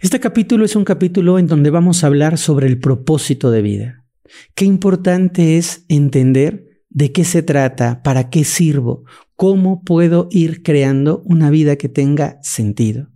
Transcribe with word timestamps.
Este 0.00 0.18
capítulo 0.18 0.64
es 0.64 0.76
un 0.76 0.84
capítulo 0.84 1.38
en 1.38 1.46
donde 1.46 1.68
vamos 1.68 2.02
a 2.02 2.06
hablar 2.06 2.38
sobre 2.38 2.66
el 2.66 2.78
propósito 2.78 3.50
de 3.50 3.60
vida. 3.60 4.06
Qué 4.54 4.64
importante 4.64 5.58
es 5.58 5.84
entender 5.88 6.80
de 6.88 7.12
qué 7.12 7.22
se 7.26 7.42
trata, 7.42 8.02
para 8.02 8.30
qué 8.30 8.44
sirvo, 8.44 9.04
cómo 9.36 9.84
puedo 9.84 10.28
ir 10.30 10.62
creando 10.62 11.22
una 11.26 11.50
vida 11.50 11.76
que 11.76 11.90
tenga 11.90 12.38
sentido. 12.40 13.08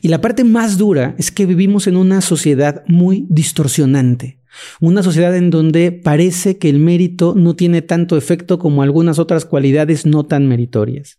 Y 0.00 0.08
la 0.08 0.20
parte 0.20 0.44
más 0.44 0.78
dura 0.78 1.16
es 1.18 1.32
que 1.32 1.44
vivimos 1.44 1.88
en 1.88 1.96
una 1.96 2.20
sociedad 2.20 2.84
muy 2.86 3.26
distorsionante. 3.28 4.40
Una 4.80 5.02
sociedad 5.02 5.36
en 5.36 5.50
donde 5.50 5.90
parece 5.90 6.56
que 6.56 6.70
el 6.70 6.78
mérito 6.78 7.34
no 7.36 7.56
tiene 7.56 7.82
tanto 7.82 8.16
efecto 8.16 8.60
como 8.60 8.84
algunas 8.84 9.18
otras 9.18 9.44
cualidades 9.44 10.06
no 10.06 10.24
tan 10.24 10.46
meritorias. 10.46 11.18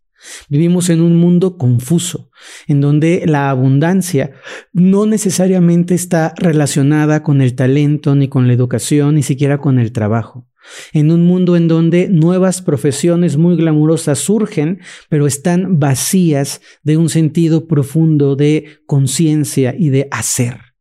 Vivimos 0.49 0.89
en 0.89 1.01
un 1.01 1.17
mundo 1.17 1.57
confuso, 1.57 2.29
en 2.67 2.81
donde 2.81 3.23
la 3.25 3.49
abundancia 3.49 4.31
no 4.71 5.05
necesariamente 5.05 5.95
está 5.95 6.33
relacionada 6.37 7.23
con 7.23 7.41
el 7.41 7.55
talento, 7.55 8.15
ni 8.15 8.27
con 8.27 8.47
la 8.47 8.53
educación, 8.53 9.15
ni 9.15 9.23
siquiera 9.23 9.57
con 9.59 9.79
el 9.79 9.91
trabajo. 9.91 10.47
En 10.93 11.11
un 11.11 11.23
mundo 11.23 11.55
en 11.57 11.67
donde 11.67 12.07
nuevas 12.09 12.61
profesiones 12.61 13.37
muy 13.37 13.57
glamurosas 13.57 14.19
surgen, 14.19 14.79
pero 15.09 15.27
están 15.27 15.79
vacías 15.79 16.61
de 16.83 16.97
un 16.97 17.09
sentido 17.09 17.67
profundo 17.67 18.35
de 18.35 18.79
conciencia 18.85 19.75
y 19.77 19.89
de 19.89 20.07
hacer. 20.11 20.72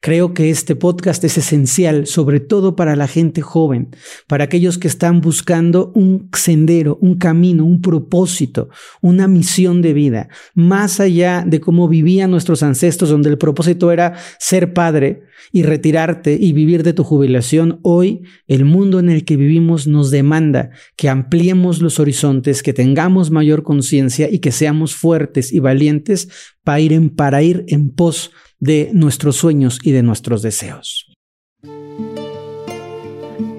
Creo 0.00 0.34
que 0.34 0.50
este 0.50 0.74
podcast 0.74 1.22
es 1.24 1.38
esencial, 1.38 2.06
sobre 2.06 2.40
todo 2.40 2.74
para 2.74 2.96
la 2.96 3.06
gente 3.06 3.40
joven, 3.40 3.94
para 4.26 4.44
aquellos 4.44 4.78
que 4.78 4.88
están 4.88 5.20
buscando 5.20 5.92
un 5.94 6.28
sendero, 6.36 6.98
un 7.00 7.16
camino, 7.16 7.64
un 7.64 7.80
propósito, 7.80 8.68
una 9.00 9.28
misión 9.28 9.82
de 9.82 9.92
vida, 9.92 10.28
más 10.54 11.00
allá 11.00 11.44
de 11.46 11.60
cómo 11.60 11.88
vivían 11.88 12.30
nuestros 12.30 12.62
ancestros, 12.62 13.10
donde 13.10 13.30
el 13.30 13.38
propósito 13.38 13.92
era 13.92 14.14
ser 14.38 14.72
padre 14.72 15.22
y 15.52 15.62
retirarte 15.62 16.36
y 16.40 16.52
vivir 16.52 16.82
de 16.82 16.92
tu 16.92 17.04
jubilación. 17.04 17.78
Hoy 17.82 18.22
el 18.46 18.64
mundo 18.64 18.98
en 18.98 19.10
el 19.10 19.24
que 19.24 19.36
vivimos 19.36 19.86
nos 19.86 20.10
demanda 20.10 20.70
que 20.96 21.08
ampliemos 21.08 21.80
los 21.80 22.00
horizontes, 22.00 22.62
que 22.62 22.72
tengamos 22.72 23.30
mayor 23.30 23.62
conciencia 23.62 24.28
y 24.30 24.38
que 24.38 24.52
seamos 24.52 24.94
fuertes 24.94 25.52
y 25.52 25.58
valientes 25.58 26.28
para 26.64 26.80
ir 26.80 26.92
en, 26.92 27.10
para 27.10 27.42
ir 27.42 27.64
en 27.68 27.90
pos 27.90 28.30
de 28.62 28.92
nuestros 28.94 29.34
sueños 29.34 29.80
y 29.82 29.90
de 29.90 30.04
nuestros 30.04 30.40
deseos. 30.40 31.12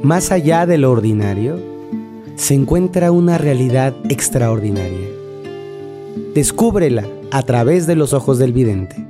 Más 0.02 0.32
allá 0.32 0.66
de 0.66 0.78
lo 0.78 0.92
ordinario, 0.92 1.60
se 2.38 2.54
encuentra 2.54 3.12
una 3.12 3.38
realidad 3.38 3.94
extraordinaria. 4.08 5.10
Descúbrela 6.34 7.06
a 7.32 7.44
través 7.44 7.86
de 7.86 7.98
los 7.98 8.14
ojos 8.14 8.40
del 8.40 8.54
vidente. 8.54 9.06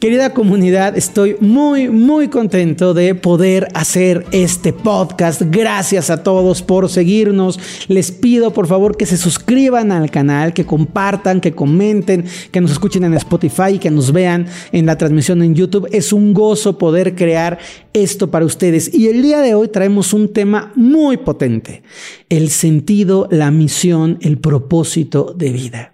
Querida 0.00 0.32
comunidad, 0.32 0.96
estoy 0.96 1.36
muy, 1.40 1.90
muy 1.90 2.28
contento 2.28 2.94
de 2.94 3.14
poder 3.14 3.68
hacer 3.74 4.24
este 4.32 4.72
podcast. 4.72 5.42
Gracias 5.50 6.08
a 6.08 6.22
todos 6.22 6.62
por 6.62 6.88
seguirnos. 6.88 7.60
Les 7.86 8.10
pido 8.10 8.54
por 8.54 8.66
favor 8.66 8.96
que 8.96 9.04
se 9.04 9.18
suscriban 9.18 9.92
al 9.92 10.10
canal, 10.10 10.54
que 10.54 10.64
compartan, 10.64 11.42
que 11.42 11.52
comenten, 11.52 12.24
que 12.50 12.62
nos 12.62 12.70
escuchen 12.70 13.04
en 13.04 13.12
Spotify, 13.12 13.78
que 13.78 13.90
nos 13.90 14.10
vean 14.10 14.46
en 14.72 14.86
la 14.86 14.96
transmisión 14.96 15.42
en 15.42 15.54
YouTube. 15.54 15.86
Es 15.92 16.14
un 16.14 16.32
gozo 16.32 16.78
poder 16.78 17.14
crear 17.14 17.58
esto 17.92 18.30
para 18.30 18.46
ustedes. 18.46 18.94
Y 18.94 19.08
el 19.08 19.20
día 19.20 19.42
de 19.42 19.54
hoy 19.54 19.68
traemos 19.68 20.14
un 20.14 20.32
tema 20.32 20.72
muy 20.76 21.18
potente. 21.18 21.82
El 22.30 22.48
sentido, 22.48 23.28
la 23.30 23.50
misión, 23.50 24.16
el 24.22 24.38
propósito 24.38 25.34
de 25.36 25.52
vida. 25.52 25.92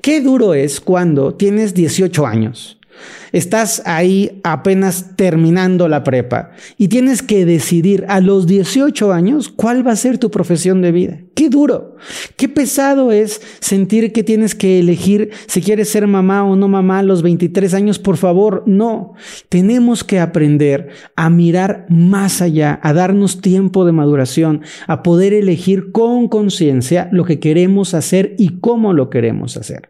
Qué 0.00 0.20
duro 0.20 0.54
es 0.54 0.80
cuando 0.80 1.34
tienes 1.34 1.74
18 1.74 2.24
años 2.24 2.78
Estás 3.32 3.82
ahí 3.86 4.40
apenas 4.44 5.16
terminando 5.16 5.88
la 5.88 6.04
prepa 6.04 6.50
y 6.76 6.88
tienes 6.88 7.22
que 7.22 7.46
decidir 7.46 8.04
a 8.08 8.20
los 8.20 8.46
18 8.46 9.12
años 9.12 9.48
cuál 9.48 9.86
va 9.86 9.92
a 9.92 9.96
ser 9.96 10.18
tu 10.18 10.30
profesión 10.30 10.82
de 10.82 10.92
vida. 10.92 11.18
Qué 11.34 11.48
duro, 11.48 11.96
qué 12.36 12.48
pesado 12.48 13.10
es 13.10 13.40
sentir 13.60 14.12
que 14.12 14.22
tienes 14.22 14.54
que 14.54 14.80
elegir 14.80 15.30
si 15.46 15.62
quieres 15.62 15.88
ser 15.88 16.06
mamá 16.06 16.44
o 16.44 16.56
no 16.56 16.68
mamá 16.68 16.98
a 16.98 17.02
los 17.02 17.22
23 17.22 17.72
años. 17.74 17.98
Por 17.98 18.18
favor, 18.18 18.62
no. 18.66 19.14
Tenemos 19.48 20.04
que 20.04 20.20
aprender 20.20 20.90
a 21.16 21.30
mirar 21.30 21.86
más 21.88 22.42
allá, 22.42 22.78
a 22.82 22.92
darnos 22.92 23.40
tiempo 23.40 23.84
de 23.84 23.92
maduración, 23.92 24.60
a 24.86 25.02
poder 25.02 25.32
elegir 25.32 25.90
con 25.90 26.28
conciencia 26.28 27.08
lo 27.12 27.24
que 27.24 27.40
queremos 27.40 27.94
hacer 27.94 28.34
y 28.38 28.60
cómo 28.60 28.92
lo 28.92 29.08
queremos 29.08 29.56
hacer. 29.56 29.88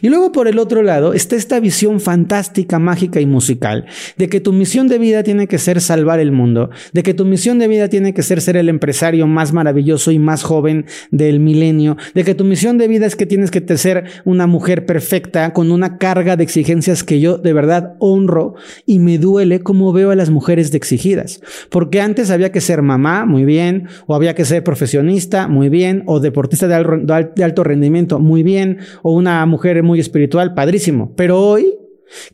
Y 0.00 0.08
luego 0.08 0.32
por 0.32 0.48
el 0.48 0.58
otro 0.58 0.82
lado 0.82 1.12
está 1.12 1.36
esta 1.36 1.58
visión 1.58 2.00
fantástica 2.00 2.78
mágica 2.84 3.20
y 3.20 3.26
musical, 3.26 3.86
de 4.16 4.28
que 4.28 4.40
tu 4.40 4.52
misión 4.52 4.86
de 4.86 4.98
vida 4.98 5.22
tiene 5.22 5.48
que 5.48 5.58
ser 5.58 5.80
salvar 5.80 6.20
el 6.20 6.30
mundo, 6.30 6.70
de 6.92 7.02
que 7.02 7.14
tu 7.14 7.24
misión 7.24 7.58
de 7.58 7.66
vida 7.66 7.88
tiene 7.88 8.14
que 8.14 8.22
ser 8.22 8.40
ser 8.40 8.56
el 8.56 8.68
empresario 8.68 9.26
más 9.26 9.52
maravilloso 9.52 10.10
y 10.10 10.18
más 10.18 10.42
joven 10.42 10.86
del 11.10 11.40
milenio, 11.40 11.96
de 12.14 12.22
que 12.24 12.34
tu 12.34 12.44
misión 12.44 12.78
de 12.78 12.86
vida 12.86 13.06
es 13.06 13.16
que 13.16 13.26
tienes 13.26 13.50
que 13.50 13.64
ser 13.76 14.04
una 14.24 14.46
mujer 14.46 14.86
perfecta 14.86 15.52
con 15.52 15.72
una 15.72 15.98
carga 15.98 16.36
de 16.36 16.44
exigencias 16.44 17.02
que 17.02 17.20
yo 17.20 17.38
de 17.38 17.52
verdad 17.52 17.96
honro 17.98 18.54
y 18.86 18.98
me 18.98 19.18
duele 19.18 19.60
como 19.60 19.92
veo 19.92 20.10
a 20.10 20.14
las 20.14 20.30
mujeres 20.30 20.70
de 20.70 20.76
exigidas, 20.76 21.40
porque 21.70 22.00
antes 22.00 22.30
había 22.30 22.52
que 22.52 22.60
ser 22.60 22.82
mamá, 22.82 23.24
muy 23.24 23.44
bien, 23.44 23.88
o 24.06 24.14
había 24.14 24.34
que 24.34 24.44
ser 24.44 24.62
profesionista, 24.62 25.48
muy 25.48 25.68
bien, 25.68 26.02
o 26.06 26.20
deportista 26.20 26.68
de 26.68 27.44
alto 27.44 27.64
rendimiento, 27.64 28.18
muy 28.18 28.42
bien, 28.42 28.78
o 29.02 29.12
una 29.12 29.44
mujer 29.46 29.82
muy 29.82 30.00
espiritual, 30.00 30.54
padrísimo, 30.54 31.12
pero 31.16 31.40
hoy 31.40 31.83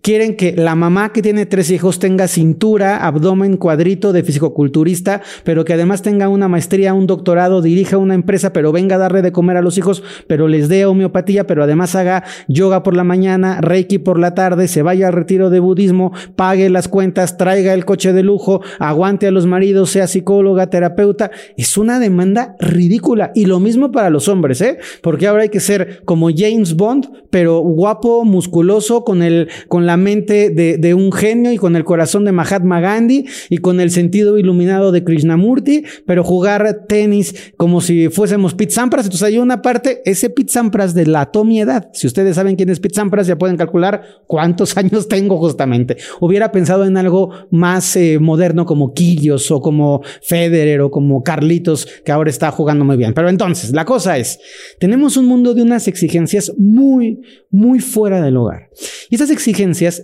Quieren 0.03 0.37
que 0.37 0.55
la 0.57 0.75
mamá 0.75 1.13
que 1.13 1.23
tiene 1.23 1.47
tres 1.47 1.71
hijos 1.71 1.99
tenga 1.99 2.29
cintura, 2.29 3.07
abdomen, 3.07 3.57
cuadrito 3.57 4.13
de 4.13 4.23
fisicoculturista, 4.23 5.23
pero 5.45 5.65
que 5.65 5.75
además 5.75 6.03
tenga 6.03 6.29
una 6.29 6.49
maestría, 6.49 6.95
un 6.95 7.07
doctorado, 7.07 7.63
dirija 7.63 7.97
una 7.97 8.15
empresa, 8.15 8.53
pero 8.53 8.73
venga 8.73 8.97
a 8.97 8.99
darle 8.99 9.23
de 9.23 9.33
comer 9.33 9.57
a 9.57 9.63
los 9.63 9.79
hijos, 9.79 10.03
pero 10.27 10.49
les 10.49 10.69
dé 10.69 10.85
homeopatía, 10.87 11.47
pero 11.47 11.65
además 11.65 11.95
haga 11.95 12.25
yoga 12.49 12.83
por 12.83 12.97
la 12.97 13.05
mañana, 13.05 13.61
reiki 13.61 13.99
por 13.99 14.19
la 14.19 14.35
tarde, 14.35 14.69
se 14.69 14.83
vaya 14.83 15.09
al 15.09 15.13
retiro 15.13 15.51
de 15.51 15.61
budismo, 15.61 16.13
pague 16.37 16.71
las 16.71 16.89
cuentas, 16.89 17.37
traiga 17.37 17.73
el 17.75 17.85
coche 17.85 18.13
de 18.13 18.23
lujo, 18.23 18.61
aguante 18.79 19.27
a 19.27 19.31
los 19.31 19.47
maridos, 19.47 19.91
sea 19.91 20.07
psicóloga, 20.07 20.69
terapeuta. 20.69 21.31
Es 21.57 21.77
una 21.77 21.99
demanda 21.99 22.57
ridícula. 22.59 23.33
Y 23.35 23.47
lo 23.47 23.61
mismo 23.61 23.91
para 23.91 24.11
los 24.11 24.29
hombres, 24.29 24.61
¿eh? 24.61 24.79
Porque 25.03 25.27
ahora 25.27 25.43
hay 25.43 25.49
que 25.49 25.61
ser 25.61 26.03
como 26.05 26.29
James 26.35 26.77
Bond, 26.77 27.09
pero 27.31 27.61
guapo, 27.61 28.25
musculoso, 28.25 29.05
con 29.05 29.23
el 29.23 29.49
con 29.69 29.87
la 29.87 29.97
mente 29.97 30.51
de, 30.51 30.95
un 30.95 31.13
genio 31.13 31.53
y 31.53 31.57
con 31.57 31.77
el 31.77 31.85
corazón 31.85 32.25
de 32.25 32.33
Mahatma 32.33 32.81
Gandhi 32.81 33.27
y 33.49 33.59
con 33.59 33.81
el 33.81 33.91
sentido 33.91 34.39
iluminado 34.39 34.93
de 34.93 35.05
Krishnamurti, 35.05 35.85
pero 36.07 36.25
jugar 36.25 36.87
tenis 36.89 37.53
como 37.57 37.81
si 37.81 38.09
fuésemos 38.09 38.55
Pete 38.55 38.73
Sampras. 38.73 39.07
Entonces 39.07 39.27
hay 39.27 39.39
una 39.39 39.63
parte, 39.63 40.03
ese 40.05 40.31
Pete 40.31 40.53
Sampras 40.53 40.95
de 40.95 41.07
la 41.07 41.31
edad. 41.61 41.91
Si 41.93 42.07
ustedes 42.07 42.37
saben 42.37 42.57
quién 42.57 42.69
es 42.69 42.81
Pete 42.81 42.95
Sampras, 42.95 43.27
ya 43.27 43.39
pueden 43.39 43.57
calcular 43.57 44.03
cuántos 44.27 44.77
años 44.77 45.09
tengo 45.09 45.39
justamente. 45.39 45.97
Hubiera 46.21 46.53
pensado 46.53 46.85
en 46.85 46.97
algo 46.97 47.31
más 47.51 47.97
eh, 47.97 48.19
moderno 48.19 48.67
como 48.67 48.93
Quillos 48.93 49.51
o 49.51 49.61
como 49.61 50.03
Federer 50.23 50.81
o 50.81 50.91
como 50.91 51.23
Carlitos, 51.23 51.87
que 52.05 52.13
ahora 52.13 52.31
está 52.31 52.51
jugando 52.51 52.85
muy 52.85 52.97
bien. 52.97 53.15
Pero 53.15 53.29
entonces, 53.29 53.73
la 53.73 53.85
cosa 53.85 54.19
es, 54.19 54.39
tenemos 54.79 55.17
un 55.17 55.27
mundo 55.27 55.55
de 55.55 55.63
unas 55.63 55.89
exigencias 55.89 56.53
muy, 56.57 57.21
muy 57.51 57.81
fuera 57.81 58.21
del 58.21 58.37
hogar. 58.37 58.71
Y 59.09 59.17
esas 59.17 59.31
exigencias 59.31 59.50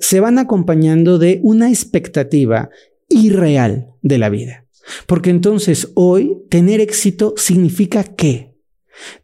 se 0.01 0.21
van 0.21 0.39
acompañando 0.39 1.19
de 1.19 1.41
una 1.43 1.69
expectativa 1.69 2.71
irreal 3.09 3.89
de 4.03 4.19
la 4.19 4.29
vida. 4.29 4.65
Porque 5.07 5.31
entonces 5.31 5.91
hoy 5.95 6.39
tener 6.49 6.81
éxito 6.81 7.35
significa 7.37 8.05
qué? 8.05 8.57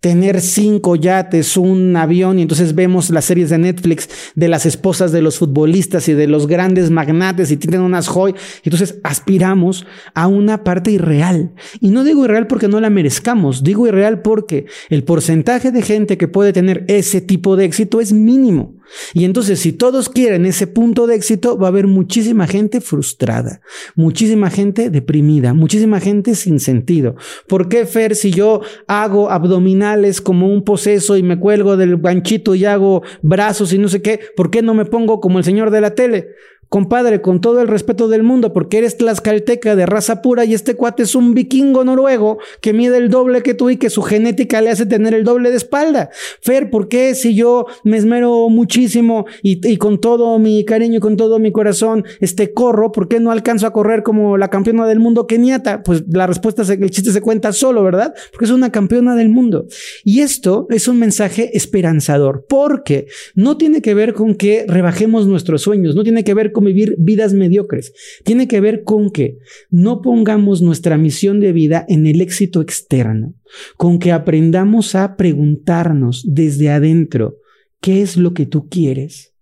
tener 0.00 0.40
cinco 0.40 0.96
yates, 0.96 1.56
un 1.56 1.96
avión, 1.96 2.38
y 2.38 2.42
entonces 2.42 2.74
vemos 2.74 3.10
las 3.10 3.24
series 3.24 3.50
de 3.50 3.58
Netflix 3.58 4.08
de 4.34 4.48
las 4.48 4.66
esposas 4.66 5.12
de 5.12 5.22
los 5.22 5.38
futbolistas 5.38 6.08
y 6.08 6.14
de 6.14 6.26
los 6.26 6.46
grandes 6.46 6.90
magnates 6.90 7.50
y 7.50 7.56
tienen 7.56 7.80
unas 7.80 8.08
joyas. 8.08 8.40
Entonces 8.64 8.98
aspiramos 9.02 9.86
a 10.14 10.26
una 10.26 10.64
parte 10.64 10.90
irreal. 10.90 11.54
Y 11.80 11.90
no 11.90 12.04
digo 12.04 12.24
irreal 12.24 12.46
porque 12.46 12.68
no 12.68 12.80
la 12.80 12.90
merezcamos, 12.90 13.62
digo 13.62 13.86
irreal 13.86 14.22
porque 14.22 14.66
el 14.90 15.04
porcentaje 15.04 15.70
de 15.70 15.82
gente 15.82 16.18
que 16.18 16.28
puede 16.28 16.52
tener 16.52 16.84
ese 16.88 17.20
tipo 17.20 17.56
de 17.56 17.64
éxito 17.64 18.00
es 18.00 18.12
mínimo. 18.12 18.76
Y 19.14 19.24
entonces 19.24 19.60
si 19.60 19.72
todos 19.72 20.08
quieren 20.08 20.46
ese 20.46 20.66
punto 20.66 21.06
de 21.06 21.14
éxito, 21.14 21.58
va 21.58 21.68
a 21.68 21.70
haber 21.70 21.86
muchísima 21.86 22.46
gente 22.46 22.80
frustrada, 22.80 23.60
muchísima 23.94 24.50
gente 24.50 24.90
deprimida, 24.90 25.54
muchísima 25.54 26.00
gente 26.00 26.34
sin 26.34 26.60
sentido. 26.60 27.16
¿Por 27.48 27.68
qué, 27.68 27.86
Fer, 27.86 28.14
si 28.14 28.30
yo 28.30 28.60
hago 28.86 29.30
abdominales 29.30 30.20
como 30.20 30.48
un 30.48 30.64
poseso 30.64 31.16
y 31.16 31.22
me 31.22 31.38
cuelgo 31.38 31.76
del 31.76 31.98
ganchito 31.98 32.54
y 32.54 32.64
hago 32.64 33.02
brazos 33.22 33.72
y 33.72 33.78
no 33.78 33.88
sé 33.88 34.02
qué, 34.02 34.20
¿por 34.36 34.50
qué 34.50 34.62
no 34.62 34.74
me 34.74 34.84
pongo 34.84 35.20
como 35.20 35.38
el 35.38 35.44
señor 35.44 35.70
de 35.70 35.80
la 35.80 35.94
tele? 35.94 36.28
Compadre, 36.72 37.20
con 37.20 37.42
todo 37.42 37.60
el 37.60 37.68
respeto 37.68 38.08
del 38.08 38.22
mundo, 38.22 38.54
porque 38.54 38.78
eres 38.78 38.96
tlaxcalteca 38.96 39.76
de 39.76 39.84
raza 39.84 40.22
pura 40.22 40.46
y 40.46 40.54
este 40.54 40.74
cuate 40.74 41.02
es 41.02 41.14
un 41.14 41.34
vikingo 41.34 41.84
noruego 41.84 42.38
que 42.62 42.72
mide 42.72 42.96
el 42.96 43.10
doble 43.10 43.42
que 43.42 43.52
tú 43.52 43.68
y 43.68 43.76
que 43.76 43.90
su 43.90 44.00
genética 44.00 44.62
le 44.62 44.70
hace 44.70 44.86
tener 44.86 45.12
el 45.12 45.22
doble 45.22 45.50
de 45.50 45.58
espalda. 45.58 46.08
Fer, 46.40 46.70
¿por 46.70 46.88
qué 46.88 47.14
si 47.14 47.34
yo 47.34 47.66
me 47.84 47.98
esmero 47.98 48.48
muchísimo 48.48 49.26
y, 49.42 49.76
con 49.76 50.00
todo 50.00 50.38
mi 50.38 50.64
cariño 50.64 50.96
y 50.96 51.00
con 51.00 51.18
todo 51.18 51.38
mi 51.38 51.52
corazón, 51.52 52.06
este 52.20 52.54
corro, 52.54 52.90
¿por 52.90 53.06
qué 53.06 53.20
no 53.20 53.32
alcanzo 53.32 53.66
a 53.66 53.74
correr 53.74 54.02
como 54.02 54.38
la 54.38 54.48
campeona 54.48 54.86
del 54.86 54.98
mundo 54.98 55.26
keniata? 55.26 55.82
Pues 55.82 56.04
la 56.08 56.26
respuesta 56.26 56.62
es 56.62 56.68
que 56.70 56.84
el 56.84 56.90
chiste 56.90 57.12
se 57.12 57.20
cuenta 57.20 57.52
solo, 57.52 57.84
¿verdad? 57.84 58.14
Porque 58.30 58.46
es 58.46 58.50
una 58.50 58.72
campeona 58.72 59.14
del 59.14 59.28
mundo. 59.28 59.66
Y 60.04 60.20
esto 60.20 60.66
es 60.70 60.88
un 60.88 60.98
mensaje 60.98 61.54
esperanzador, 61.54 62.46
porque 62.48 63.08
no 63.34 63.58
tiene 63.58 63.82
que 63.82 63.92
ver 63.92 64.14
con 64.14 64.36
que 64.36 64.64
rebajemos 64.66 65.26
nuestros 65.26 65.60
sueños, 65.60 65.94
no 65.94 66.02
tiene 66.02 66.24
que 66.24 66.32
ver 66.32 66.50
con 66.50 66.61
vivir 66.62 66.96
vidas 66.98 67.32
mediocres, 67.34 67.92
tiene 68.24 68.48
que 68.48 68.60
ver 68.60 68.84
con 68.84 69.10
que 69.10 69.38
no 69.70 70.00
pongamos 70.02 70.62
nuestra 70.62 70.96
misión 70.96 71.40
de 71.40 71.52
vida 71.52 71.84
en 71.88 72.06
el 72.06 72.20
éxito 72.20 72.60
externo, 72.60 73.34
con 73.76 73.98
que 73.98 74.12
aprendamos 74.12 74.94
a 74.94 75.16
preguntarnos 75.16 76.24
desde 76.26 76.70
adentro, 76.70 77.38
¿qué 77.80 78.02
es 78.02 78.16
lo 78.16 78.34
que 78.34 78.46
tú 78.46 78.68
quieres? 78.68 79.34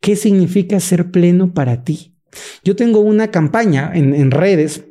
¿Qué 0.00 0.16
significa 0.16 0.80
ser 0.80 1.10
pleno 1.10 1.54
para 1.54 1.84
ti? 1.84 2.14
Yo 2.64 2.76
tengo 2.76 3.00
una 3.00 3.30
campaña 3.30 3.90
en, 3.94 4.14
en 4.14 4.30
redes 4.30 4.86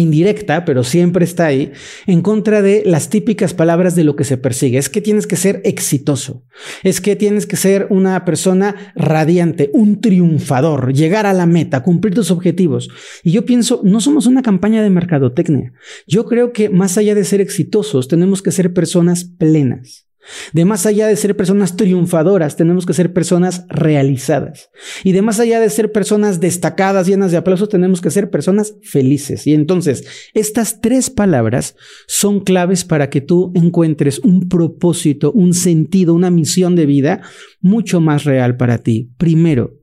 indirecta, 0.00 0.64
pero 0.64 0.84
siempre 0.84 1.24
está 1.24 1.46
ahí, 1.46 1.72
en 2.06 2.22
contra 2.22 2.62
de 2.62 2.82
las 2.86 3.10
típicas 3.10 3.54
palabras 3.54 3.94
de 3.96 4.04
lo 4.04 4.16
que 4.16 4.24
se 4.24 4.36
persigue. 4.36 4.78
Es 4.78 4.88
que 4.88 5.00
tienes 5.00 5.26
que 5.26 5.36
ser 5.36 5.60
exitoso, 5.64 6.44
es 6.82 7.00
que 7.00 7.16
tienes 7.16 7.46
que 7.46 7.56
ser 7.56 7.86
una 7.90 8.24
persona 8.24 8.92
radiante, 8.94 9.70
un 9.72 10.00
triunfador, 10.00 10.92
llegar 10.92 11.26
a 11.26 11.32
la 11.32 11.46
meta, 11.46 11.82
cumplir 11.82 12.14
tus 12.14 12.30
objetivos. 12.30 12.88
Y 13.22 13.32
yo 13.32 13.44
pienso, 13.44 13.80
no 13.84 14.00
somos 14.00 14.26
una 14.26 14.42
campaña 14.42 14.82
de 14.82 14.90
mercadotecnia. 14.90 15.72
Yo 16.06 16.24
creo 16.26 16.52
que 16.52 16.68
más 16.68 16.98
allá 16.98 17.14
de 17.14 17.24
ser 17.24 17.40
exitosos, 17.40 18.08
tenemos 18.08 18.42
que 18.42 18.52
ser 18.52 18.72
personas 18.72 19.24
plenas. 19.24 20.05
De 20.52 20.64
más 20.64 20.86
allá 20.86 21.06
de 21.06 21.16
ser 21.16 21.36
personas 21.36 21.76
triunfadoras, 21.76 22.56
tenemos 22.56 22.86
que 22.86 22.94
ser 22.94 23.12
personas 23.12 23.64
realizadas. 23.68 24.70
Y 25.04 25.12
de 25.12 25.22
más 25.22 25.40
allá 25.40 25.60
de 25.60 25.70
ser 25.70 25.92
personas 25.92 26.40
destacadas, 26.40 27.06
llenas 27.06 27.30
de 27.30 27.36
aplausos, 27.36 27.68
tenemos 27.68 28.00
que 28.00 28.10
ser 28.10 28.30
personas 28.30 28.74
felices. 28.82 29.46
Y 29.46 29.54
entonces, 29.54 30.04
estas 30.34 30.80
tres 30.80 31.10
palabras 31.10 31.76
son 32.06 32.40
claves 32.40 32.84
para 32.84 33.10
que 33.10 33.20
tú 33.20 33.52
encuentres 33.54 34.18
un 34.20 34.48
propósito, 34.48 35.32
un 35.32 35.54
sentido, 35.54 36.14
una 36.14 36.30
misión 36.30 36.76
de 36.76 36.86
vida 36.86 37.22
mucho 37.60 38.00
más 38.00 38.24
real 38.24 38.56
para 38.56 38.78
ti. 38.78 39.10
Primero, 39.18 39.74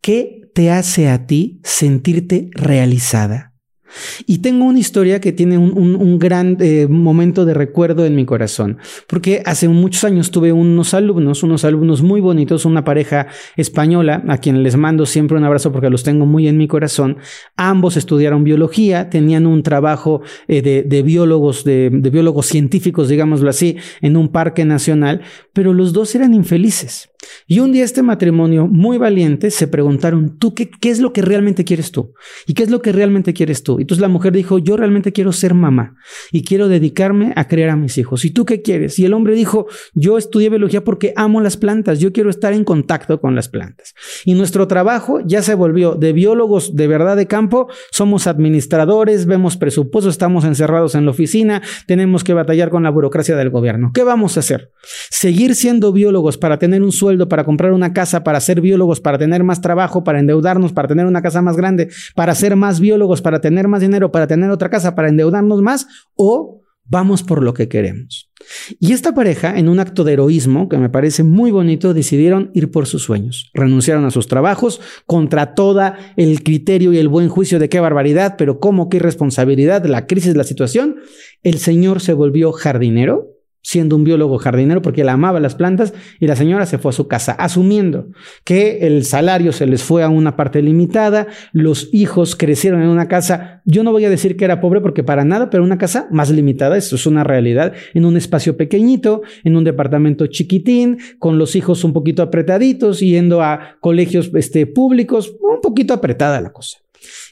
¿qué 0.00 0.42
te 0.54 0.70
hace 0.70 1.08
a 1.08 1.26
ti 1.26 1.60
sentirte 1.62 2.50
realizada? 2.52 3.47
Y 4.26 4.38
tengo 4.38 4.64
una 4.64 4.78
historia 4.78 5.20
que 5.20 5.32
tiene 5.32 5.58
un, 5.58 6.18
gran 6.18 6.56
eh, 6.60 6.86
momento 6.88 7.44
de 7.44 7.54
recuerdo 7.54 8.04
en 8.04 8.14
mi 8.16 8.24
corazón, 8.24 8.78
porque 9.06 9.42
hace 9.44 9.68
muchos 9.68 10.04
años 10.04 10.30
tuve 10.30 10.52
unos 10.52 10.94
alumnos, 10.94 11.42
unos 11.42 11.64
alumnos 11.64 12.02
muy 12.02 12.20
bonitos, 12.20 12.64
una 12.64 12.84
pareja 12.84 13.28
española, 13.56 14.22
a 14.28 14.38
quien 14.38 14.62
les 14.62 14.76
mando 14.76 15.06
siempre 15.06 15.36
un 15.36 15.44
abrazo 15.44 15.72
porque 15.72 15.90
los 15.90 16.02
tengo 16.02 16.26
muy 16.26 16.48
en 16.48 16.56
mi 16.56 16.66
corazón. 16.66 17.18
Ambos 17.56 17.96
estudiaron 17.96 18.44
biología, 18.44 19.10
tenían 19.10 19.46
un 19.46 19.62
trabajo 19.62 20.22
eh, 20.48 20.62
de, 20.62 21.02
biólogos, 21.02 21.64
de, 21.64 21.90
de 21.92 22.10
biólogos 22.10 22.46
científicos, 22.46 23.08
digámoslo 23.08 23.48
así, 23.50 23.76
en 24.00 24.16
un 24.16 24.28
parque 24.28 24.64
nacional, 24.64 25.22
pero 25.52 25.72
los 25.72 25.92
dos 25.92 26.14
eran 26.14 26.34
infelices. 26.34 27.10
Y 27.46 27.60
un 27.60 27.72
día 27.72 27.84
este 27.84 28.02
matrimonio 28.02 28.66
muy 28.66 28.98
valiente 28.98 29.50
se 29.50 29.66
preguntaron, 29.66 30.38
¿tú 30.38 30.54
qué, 30.54 30.70
qué, 30.70 30.90
es 30.90 31.00
lo 31.00 31.12
que 31.12 31.22
realmente 31.22 31.64
quieres 31.64 31.90
tú? 31.90 32.14
¿Y 32.46 32.54
qué 32.54 32.62
es 32.62 32.70
lo 32.70 32.80
que 32.82 32.92
realmente 32.92 33.32
quieres 33.32 33.62
tú? 33.62 33.78
Y 33.78 33.82
entonces 33.82 34.02
la 34.02 34.08
mujer 34.08 34.32
dijo, 34.32 34.58
yo 34.58 34.76
realmente 34.76 35.12
quiero 35.12 35.32
ser 35.32 35.54
mamá 35.54 35.96
y 36.30 36.44
quiero 36.44 36.68
dedicarme 36.68 37.32
a 37.36 37.48
criar 37.48 37.70
a 37.70 37.76
mis 37.76 37.98
hijos. 37.98 38.24
¿Y 38.24 38.30
tú 38.30 38.44
qué 38.44 38.62
quieres? 38.62 38.98
Y 38.98 39.04
el 39.04 39.14
hombre 39.14 39.34
dijo, 39.34 39.66
yo 39.94 40.18
estudié 40.18 40.50
biología 40.50 40.84
porque 40.84 41.12
amo 41.16 41.40
las 41.40 41.56
plantas, 41.56 41.98
yo 41.98 42.12
quiero 42.12 42.30
estar 42.30 42.52
en 42.52 42.64
contacto 42.64 43.20
con 43.20 43.34
las 43.34 43.48
plantas. 43.48 43.94
Y 44.24 44.34
nuestro 44.34 44.68
trabajo 44.68 45.20
ya 45.24 45.42
se 45.42 45.54
volvió 45.54 45.94
de 45.94 46.12
biólogos 46.12 46.76
de 46.76 46.86
verdad 46.86 47.16
de 47.16 47.26
campo, 47.26 47.68
somos 47.90 48.26
administradores, 48.26 49.26
vemos 49.26 49.56
presupuestos, 49.56 50.14
estamos 50.14 50.44
encerrados 50.44 50.94
en 50.94 51.04
la 51.04 51.10
oficina, 51.10 51.62
tenemos 51.86 52.24
que 52.24 52.34
batallar 52.34 52.70
con 52.70 52.82
la 52.82 52.90
burocracia 52.90 53.36
del 53.36 53.50
gobierno. 53.50 53.90
¿Qué 53.94 54.04
vamos 54.04 54.36
a 54.36 54.40
hacer? 54.40 54.70
¿Seguir 55.10 55.54
siendo 55.54 55.92
biólogos 55.92 56.38
para 56.38 56.58
tener 56.58 56.82
un 56.82 56.92
sueldo? 56.92 57.07
Para 57.28 57.44
comprar 57.44 57.72
una 57.72 57.92
casa, 57.92 58.24
para 58.24 58.40
ser 58.40 58.60
biólogos, 58.60 59.00
para 59.00 59.18
tener 59.18 59.44
más 59.44 59.60
trabajo, 59.60 60.04
para 60.04 60.20
endeudarnos, 60.20 60.72
para 60.72 60.88
tener 60.88 61.06
una 61.06 61.22
casa 61.22 61.42
más 61.42 61.56
grande, 61.56 61.88
para 62.14 62.34
ser 62.34 62.56
más 62.56 62.80
biólogos, 62.80 63.22
para 63.22 63.40
tener 63.40 63.68
más 63.68 63.80
dinero, 63.80 64.12
para 64.12 64.26
tener 64.26 64.50
otra 64.50 64.70
casa, 64.70 64.94
para 64.94 65.08
endeudarnos 65.08 65.62
más, 65.62 65.86
o 66.14 66.62
vamos 66.84 67.22
por 67.22 67.42
lo 67.42 67.54
que 67.54 67.68
queremos. 67.68 68.30
Y 68.80 68.92
esta 68.92 69.14
pareja, 69.14 69.58
en 69.58 69.68
un 69.68 69.78
acto 69.78 70.04
de 70.04 70.14
heroísmo 70.14 70.68
que 70.68 70.78
me 70.78 70.88
parece 70.88 71.22
muy 71.22 71.50
bonito, 71.50 71.92
decidieron 71.94 72.50
ir 72.54 72.70
por 72.70 72.86
sus 72.86 73.02
sueños. 73.02 73.50
Renunciaron 73.54 74.04
a 74.04 74.10
sus 74.10 74.26
trabajos 74.26 74.80
contra 75.06 75.54
todo 75.54 75.92
el 76.16 76.42
criterio 76.42 76.92
y 76.92 76.98
el 76.98 77.08
buen 77.08 77.28
juicio 77.28 77.58
de 77.58 77.68
qué 77.68 77.80
barbaridad, 77.80 78.36
pero 78.38 78.58
cómo, 78.58 78.88
qué 78.88 78.96
irresponsabilidad, 78.96 79.84
la 79.84 80.06
crisis, 80.06 80.34
la 80.36 80.44
situación. 80.44 80.96
El 81.42 81.58
señor 81.58 82.00
se 82.00 82.14
volvió 82.14 82.52
jardinero 82.52 83.37
siendo 83.62 83.96
un 83.96 84.04
biólogo 84.04 84.38
jardinero 84.38 84.82
porque 84.82 85.02
él 85.02 85.08
amaba 85.08 85.40
las 85.40 85.54
plantas 85.54 85.92
y 86.20 86.26
la 86.26 86.36
señora 86.36 86.66
se 86.66 86.78
fue 86.78 86.90
a 86.90 86.92
su 86.92 87.08
casa, 87.08 87.32
asumiendo 87.32 88.08
que 88.44 88.86
el 88.86 89.04
salario 89.04 89.52
se 89.52 89.66
les 89.66 89.82
fue 89.82 90.02
a 90.02 90.08
una 90.08 90.36
parte 90.36 90.62
limitada, 90.62 91.26
los 91.52 91.88
hijos 91.92 92.36
crecieron 92.36 92.82
en 92.82 92.88
una 92.88 93.08
casa, 93.08 93.62
yo 93.64 93.82
no 93.82 93.92
voy 93.92 94.04
a 94.04 94.10
decir 94.10 94.36
que 94.36 94.44
era 94.44 94.60
pobre 94.60 94.80
porque 94.80 95.04
para 95.04 95.24
nada, 95.24 95.50
pero 95.50 95.64
una 95.64 95.78
casa 95.78 96.08
más 96.10 96.30
limitada, 96.30 96.76
eso 96.76 96.96
es 96.96 97.06
una 97.06 97.24
realidad, 97.24 97.74
en 97.94 98.04
un 98.04 98.16
espacio 98.16 98.56
pequeñito, 98.56 99.22
en 99.44 99.56
un 99.56 99.64
departamento 99.64 100.26
chiquitín, 100.26 100.98
con 101.18 101.38
los 101.38 101.56
hijos 101.56 101.84
un 101.84 101.92
poquito 101.92 102.22
apretaditos, 102.22 103.00
yendo 103.00 103.42
a 103.42 103.76
colegios 103.80 104.30
este, 104.34 104.66
públicos, 104.66 105.34
un 105.40 105.60
poquito 105.60 105.94
apretada 105.94 106.40
la 106.40 106.52
cosa. 106.52 106.78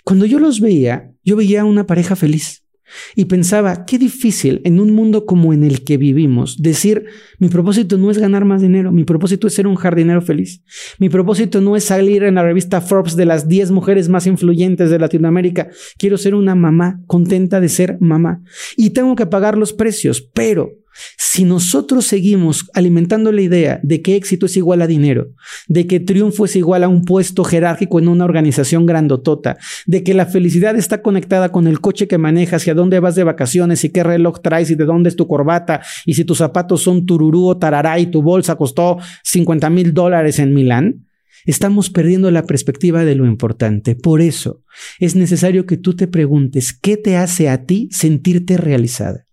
Cuando 0.04 0.26
yo 0.26 0.38
los 0.38 0.60
veía, 0.60 1.10
yo 1.24 1.36
veía 1.36 1.64
una 1.64 1.86
pareja 1.86 2.14
feliz 2.14 2.65
y 3.14 3.26
pensaba, 3.26 3.84
qué 3.84 3.98
difícil 3.98 4.60
en 4.64 4.80
un 4.80 4.92
mundo 4.92 5.26
como 5.26 5.52
en 5.52 5.64
el 5.64 5.84
que 5.84 5.96
vivimos 5.96 6.62
decir, 6.62 7.04
mi 7.38 7.48
propósito 7.48 7.98
no 7.98 8.10
es 8.10 8.18
ganar 8.18 8.44
más 8.44 8.62
dinero, 8.62 8.92
mi 8.92 9.04
propósito 9.04 9.46
es 9.46 9.54
ser 9.54 9.66
un 9.66 9.76
jardinero 9.76 10.22
feliz. 10.22 10.62
Mi 10.98 11.08
propósito 11.08 11.60
no 11.60 11.76
es 11.76 11.84
salir 11.84 12.22
en 12.22 12.36
la 12.36 12.42
revista 12.42 12.80
Forbes 12.80 13.16
de 13.16 13.26
las 13.26 13.48
10 13.48 13.70
mujeres 13.70 14.08
más 14.08 14.26
influyentes 14.26 14.90
de 14.90 14.98
Latinoamérica. 14.98 15.68
Quiero 15.98 16.18
ser 16.18 16.34
una 16.34 16.54
mamá 16.54 17.00
contenta 17.06 17.60
de 17.60 17.68
ser 17.68 17.98
mamá. 18.00 18.42
Y 18.76 18.90
tengo 18.90 19.16
que 19.16 19.26
pagar 19.26 19.58
los 19.58 19.72
precios, 19.72 20.20
pero 20.20 20.70
si 21.16 21.44
nosotros 21.44 22.06
seguimos 22.06 22.68
alimentando 22.74 23.32
la 23.32 23.42
idea 23.42 23.80
de 23.82 24.02
que 24.02 24.16
éxito 24.16 24.46
es 24.46 24.56
igual 24.56 24.82
a 24.82 24.86
dinero, 24.86 25.28
de 25.68 25.86
que 25.86 26.00
triunfo 26.00 26.44
es 26.44 26.56
igual 26.56 26.84
a 26.84 26.88
un 26.88 27.04
puesto 27.04 27.44
jerárquico 27.44 27.98
en 27.98 28.08
una 28.08 28.24
organización 28.24 28.86
grandotota, 28.86 29.56
de 29.86 30.02
que 30.02 30.14
la 30.14 30.26
felicidad 30.26 30.76
está 30.76 31.02
conectada 31.02 31.50
con 31.50 31.66
el 31.66 31.80
coche 31.80 32.08
que 32.08 32.18
manejas 32.18 32.66
y 32.66 32.70
a 32.70 32.74
dónde 32.74 33.00
vas 33.00 33.14
de 33.14 33.24
vacaciones 33.24 33.84
y 33.84 33.90
qué 33.90 34.02
reloj 34.02 34.40
traes 34.40 34.70
y 34.70 34.74
de 34.74 34.84
dónde 34.84 35.08
es 35.08 35.16
tu 35.16 35.26
corbata 35.26 35.82
y 36.04 36.14
si 36.14 36.24
tus 36.24 36.38
zapatos 36.38 36.82
son 36.82 37.06
tururú 37.06 37.48
o 37.48 37.58
tarará 37.58 37.98
y 37.98 38.06
tu 38.06 38.22
bolsa 38.22 38.56
costó 38.56 38.98
50 39.24 39.70
mil 39.70 39.94
dólares 39.94 40.38
en 40.38 40.54
Milán, 40.54 41.06
estamos 41.44 41.90
perdiendo 41.90 42.30
la 42.30 42.44
perspectiva 42.44 43.04
de 43.04 43.14
lo 43.14 43.26
importante. 43.26 43.94
Por 43.94 44.20
eso 44.20 44.62
es 44.98 45.16
necesario 45.16 45.66
que 45.66 45.76
tú 45.76 45.94
te 45.94 46.06
preguntes 46.06 46.72
qué 46.72 46.96
te 46.96 47.16
hace 47.16 47.48
a 47.48 47.64
ti 47.64 47.88
sentirte 47.92 48.56
realizada. 48.56 49.25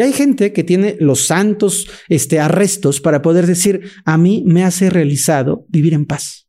Y 0.00 0.02
hay 0.02 0.14
gente 0.14 0.54
que 0.54 0.64
tiene 0.64 0.96
los 0.98 1.26
santos 1.26 1.86
este, 2.08 2.40
arrestos 2.40 3.02
para 3.02 3.20
poder 3.20 3.46
decir, 3.46 3.82
a 4.06 4.16
mí 4.16 4.42
me 4.46 4.64
hace 4.64 4.88
realizado 4.88 5.66
vivir 5.68 5.92
en 5.92 6.06
paz. 6.06 6.48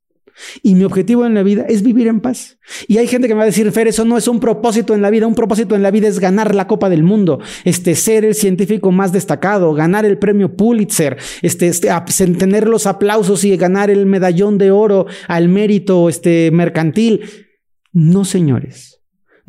Y 0.63 0.74
mi 0.75 0.86
objetivo 0.86 1.25
en 1.25 1.34
la 1.34 1.43
vida 1.43 1.65
es 1.67 1.84
vivir 1.84 2.08
en 2.08 2.22
paz. 2.22 2.60
Y 2.88 2.98
hay 2.98 3.08
gente 3.08 3.27
que 3.27 3.34
me 3.34 3.39
va 3.39 3.43
a 3.43 3.48
decir, 3.48 3.70
Fer, 3.74 3.89
eso 3.89 4.05
no 4.05 4.17
es 4.17 4.29
un 4.29 4.39
propósito 4.39 4.96
en 4.96 5.01
la 5.01 5.10
vida. 5.10 5.27
Un 5.27 5.36
propósito 5.36 5.75
en 5.75 5.84
la 5.84 5.91
vida 5.91 6.08
es 6.08 6.20
ganar 6.20 6.55
la 6.55 6.65
Copa 6.65 6.89
del 6.89 7.03
Mundo, 7.03 7.39
este, 7.65 7.96
ser 7.96 8.24
el 8.24 8.36
científico 8.36 8.93
más 8.93 9.12
destacado, 9.12 9.74
ganar 9.74 10.05
el 10.05 10.17
premio 10.17 10.55
Pulitzer, 10.55 11.17
este, 11.41 11.67
este, 11.67 11.89
tener 12.38 12.70
los 12.70 12.88
aplausos 12.88 13.43
y 13.43 13.58
ganar 13.58 13.89
el 13.89 14.05
medallón 14.05 14.60
de 14.60 14.72
oro 14.72 15.08
al 15.27 15.50
mérito 15.50 16.08
este, 16.08 16.51
mercantil. 16.51 17.25
No, 17.91 18.24
señores. 18.24 19.00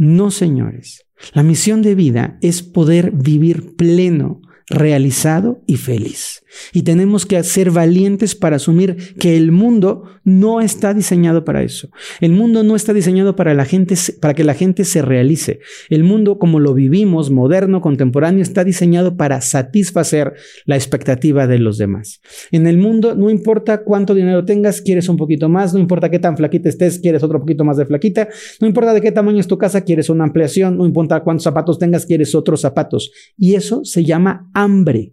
No, 0.02 0.32
señores. 0.32 1.06
La 1.32 1.44
misión 1.44 1.80
de 1.80 1.94
vida 1.94 2.36
es 2.40 2.64
poder 2.64 3.12
vivir 3.12 3.76
pleno 3.76 4.42
realizado 4.68 5.62
y 5.66 5.76
feliz. 5.76 6.42
Y 6.72 6.82
tenemos 6.82 7.26
que 7.26 7.42
ser 7.42 7.70
valientes 7.70 8.34
para 8.34 8.56
asumir 8.56 9.14
que 9.18 9.36
el 9.36 9.52
mundo 9.52 10.04
no 10.24 10.60
está 10.60 10.94
diseñado 10.94 11.44
para 11.44 11.62
eso. 11.62 11.88
El 12.20 12.32
mundo 12.32 12.62
no 12.62 12.76
está 12.76 12.92
diseñado 12.92 13.36
para 13.36 13.54
la 13.54 13.64
gente 13.64 13.94
para 14.20 14.34
que 14.34 14.44
la 14.44 14.54
gente 14.54 14.84
se 14.84 15.02
realice. 15.02 15.60
El 15.88 16.04
mundo 16.04 16.38
como 16.38 16.60
lo 16.60 16.74
vivimos, 16.74 17.30
moderno, 17.30 17.80
contemporáneo, 17.80 18.42
está 18.42 18.64
diseñado 18.64 19.16
para 19.16 19.40
satisfacer 19.40 20.34
la 20.66 20.76
expectativa 20.76 21.46
de 21.46 21.58
los 21.58 21.78
demás. 21.78 22.20
En 22.50 22.66
el 22.66 22.78
mundo 22.78 23.14
no 23.14 23.30
importa 23.30 23.82
cuánto 23.82 24.14
dinero 24.14 24.44
tengas, 24.44 24.80
quieres 24.82 25.08
un 25.08 25.16
poquito 25.16 25.48
más, 25.48 25.72
no 25.74 25.80
importa 25.80 26.10
qué 26.10 26.18
tan 26.18 26.36
flaquita 26.36 26.68
estés, 26.68 26.98
quieres 26.98 27.22
otro 27.22 27.40
poquito 27.40 27.64
más 27.64 27.76
de 27.76 27.86
flaquita, 27.86 28.28
no 28.60 28.66
importa 28.66 28.94
de 28.94 29.00
qué 29.00 29.12
tamaño 29.12 29.40
es 29.40 29.48
tu 29.48 29.58
casa, 29.58 29.82
quieres 29.82 30.10
una 30.10 30.24
ampliación, 30.24 30.76
no 30.76 30.86
importa 30.86 31.22
cuántos 31.22 31.44
zapatos 31.44 31.78
tengas, 31.78 32.06
quieres 32.06 32.34
otros 32.34 32.60
zapatos. 32.60 33.10
Y 33.36 33.54
eso 33.54 33.84
se 33.84 34.04
llama 34.04 34.50
hambre. 34.54 35.12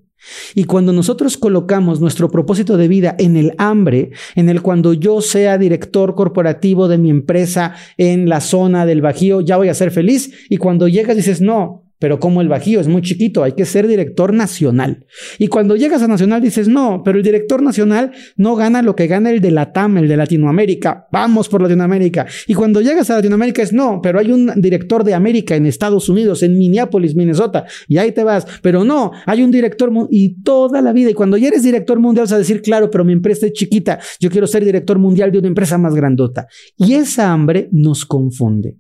Y 0.54 0.66
cuando 0.66 0.92
nosotros 0.92 1.38
colocamos 1.38 2.02
nuestro 2.02 2.30
propósito 2.30 2.78
de 2.78 2.88
vida 2.88 3.16
en 3.20 3.38
el 3.38 3.54
hambre, 3.58 4.12
en 4.36 4.50
el 4.50 4.62
cuando 4.62 4.94
yo 4.94 5.22
sea 5.22 5.58
director 5.58 6.16
corporativo 6.16 6.88
de 6.88 6.98
mi 6.98 7.10
empresa 7.10 7.76
en 7.98 8.28
la 8.28 8.42
zona 8.42 8.86
del 8.86 9.02
Bajío, 9.02 9.42
ya 9.42 9.58
voy 9.58 9.70
a 9.70 9.74
ser 9.74 9.92
feliz. 9.92 10.34
Y 10.50 10.58
cuando 10.58 10.88
llegas 10.88 11.16
dices, 11.16 11.40
no, 11.42 11.89
pero 12.00 12.20
como 12.20 12.42
el 12.42 12.48
Bajío 12.48 12.80
es 12.80 12.88
muy 12.88 13.02
chiquito, 13.02 13.44
hay 13.44 13.52
que 13.52 13.66
ser 13.66 13.88
director 13.88 14.34
nacional. 14.34 15.06
Y 15.38 15.48
cuando 15.48 15.76
llegas 15.76 16.02
a 16.02 16.08
nacional 16.08 16.42
dices, 16.42 16.68
no, 16.68 17.02
pero 17.04 17.18
el 17.18 17.24
director 17.24 17.62
nacional 17.62 18.12
no 18.38 18.56
gana 18.56 18.82
lo 18.82 18.96
que 18.96 19.08
gana 19.08 19.30
el 19.30 19.42
de 19.42 19.52
la 19.52 19.74
TAM, 19.74 19.98
el 19.98 20.08
de 20.08 20.18
Latinoamérica. 20.18 21.08
Vamos 21.12 21.50
por 21.50 21.62
Latinoamérica. 21.62 22.26
Y 22.48 22.54
cuando 22.54 22.82
llegas 22.82 23.10
a 23.10 23.16
Latinoamérica 23.16 23.62
es, 23.62 23.74
no, 23.74 24.00
pero 24.02 24.20
hay 24.20 24.32
un 24.32 24.52
director 24.56 25.04
de 25.04 25.14
América 25.14 25.56
en 25.56 25.66
Estados 25.66 26.10
Unidos, 26.10 26.42
en 26.42 26.58
Minneapolis, 26.58 27.16
Minnesota, 27.16 27.66
y 27.88 27.98
ahí 27.98 28.12
te 28.12 28.24
vas. 28.24 28.48
Pero 28.62 28.84
no, 28.84 29.12
hay 29.26 29.44
un 29.44 29.52
director 29.52 29.92
y 30.10 30.42
toda 30.42 30.82
la 30.82 30.94
vida. 30.94 31.10
Y 31.10 31.14
cuando 31.14 31.38
ya 31.38 31.50
eres 31.50 31.64
director 31.64 32.00
mundial 32.00 32.24
vas 32.24 32.32
a 32.32 32.38
decir, 32.38 32.62
claro, 32.62 32.90
pero 32.90 33.04
mi 33.04 33.14
empresa 33.14 33.46
es 33.46 33.54
chiquita, 33.54 34.00
yo 34.20 34.30
quiero 34.30 34.48
ser 34.48 34.64
director 34.64 34.98
mundial 35.00 35.32
de 35.32 35.40
una 35.40 35.48
empresa 35.48 35.78
más 35.78 35.94
grandota. 35.94 36.48
Y 36.78 36.94
esa 36.94 37.32
hambre 37.32 37.70
nos 37.72 38.06
confunde. 38.06 38.78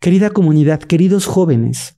Querida 0.00 0.30
comunidad, 0.30 0.80
queridos 0.80 1.26
jóvenes, 1.26 1.96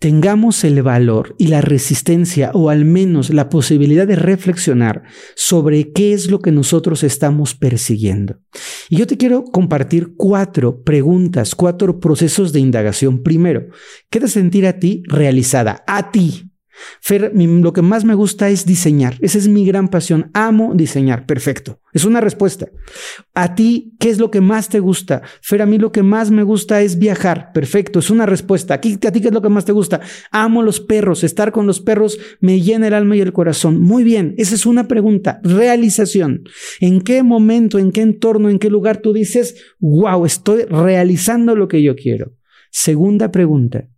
tengamos 0.00 0.64
el 0.64 0.82
valor 0.82 1.36
y 1.38 1.48
la 1.48 1.60
resistencia 1.60 2.50
o 2.54 2.70
al 2.70 2.86
menos 2.86 3.28
la 3.28 3.50
posibilidad 3.50 4.06
de 4.06 4.16
reflexionar 4.16 5.02
sobre 5.36 5.92
qué 5.92 6.14
es 6.14 6.30
lo 6.30 6.40
que 6.40 6.50
nosotros 6.50 7.04
estamos 7.04 7.54
persiguiendo. 7.54 8.40
Y 8.88 8.96
yo 8.96 9.06
te 9.06 9.18
quiero 9.18 9.44
compartir 9.44 10.14
cuatro 10.16 10.82
preguntas, 10.82 11.54
cuatro 11.54 12.00
procesos 12.00 12.54
de 12.54 12.60
indagación. 12.60 13.22
Primero, 13.22 13.66
¿qué 14.08 14.20
te 14.20 14.28
sentir 14.28 14.66
a 14.66 14.78
ti 14.78 15.02
realizada? 15.06 15.84
A 15.86 16.10
ti, 16.10 16.49
Fer, 17.00 17.32
lo 17.34 17.72
que 17.72 17.82
más 17.82 18.04
me 18.04 18.14
gusta 18.14 18.48
es 18.48 18.64
diseñar. 18.64 19.16
Esa 19.20 19.38
es 19.38 19.48
mi 19.48 19.66
gran 19.66 19.88
pasión. 19.88 20.30
Amo 20.34 20.72
diseñar. 20.74 21.26
Perfecto. 21.26 21.80
Es 21.92 22.04
una 22.04 22.20
respuesta. 22.20 22.68
A 23.34 23.54
ti, 23.54 23.94
¿qué 23.98 24.10
es 24.10 24.18
lo 24.18 24.30
que 24.30 24.40
más 24.40 24.68
te 24.68 24.80
gusta? 24.80 25.22
Fer, 25.42 25.62
a 25.62 25.66
mí 25.66 25.78
lo 25.78 25.92
que 25.92 26.02
más 26.02 26.30
me 26.30 26.42
gusta 26.42 26.80
es 26.82 26.98
viajar. 26.98 27.52
Perfecto. 27.52 27.98
Es 27.98 28.10
una 28.10 28.26
respuesta. 28.26 28.74
¿A 28.74 28.80
ti 28.80 28.98
qué 28.98 29.08
es 29.08 29.32
lo 29.32 29.42
que 29.42 29.48
más 29.48 29.64
te 29.64 29.72
gusta? 29.72 30.00
Amo 30.30 30.62
los 30.62 30.80
perros. 30.80 31.24
Estar 31.24 31.52
con 31.52 31.66
los 31.66 31.80
perros 31.80 32.18
me 32.40 32.60
llena 32.60 32.86
el 32.86 32.94
alma 32.94 33.16
y 33.16 33.20
el 33.20 33.32
corazón. 33.32 33.80
Muy 33.80 34.04
bien. 34.04 34.34
Esa 34.38 34.54
es 34.54 34.66
una 34.66 34.88
pregunta. 34.88 35.40
Realización. 35.42 36.44
¿En 36.80 37.00
qué 37.00 37.22
momento, 37.22 37.78
en 37.78 37.92
qué 37.92 38.02
entorno, 38.02 38.48
en 38.48 38.58
qué 38.58 38.70
lugar 38.70 38.98
tú 38.98 39.12
dices, 39.12 39.56
wow, 39.80 40.24
estoy 40.24 40.62
realizando 40.64 41.56
lo 41.56 41.68
que 41.68 41.82
yo 41.82 41.96
quiero? 41.96 42.34
Segunda 42.70 43.30
pregunta. 43.30 43.88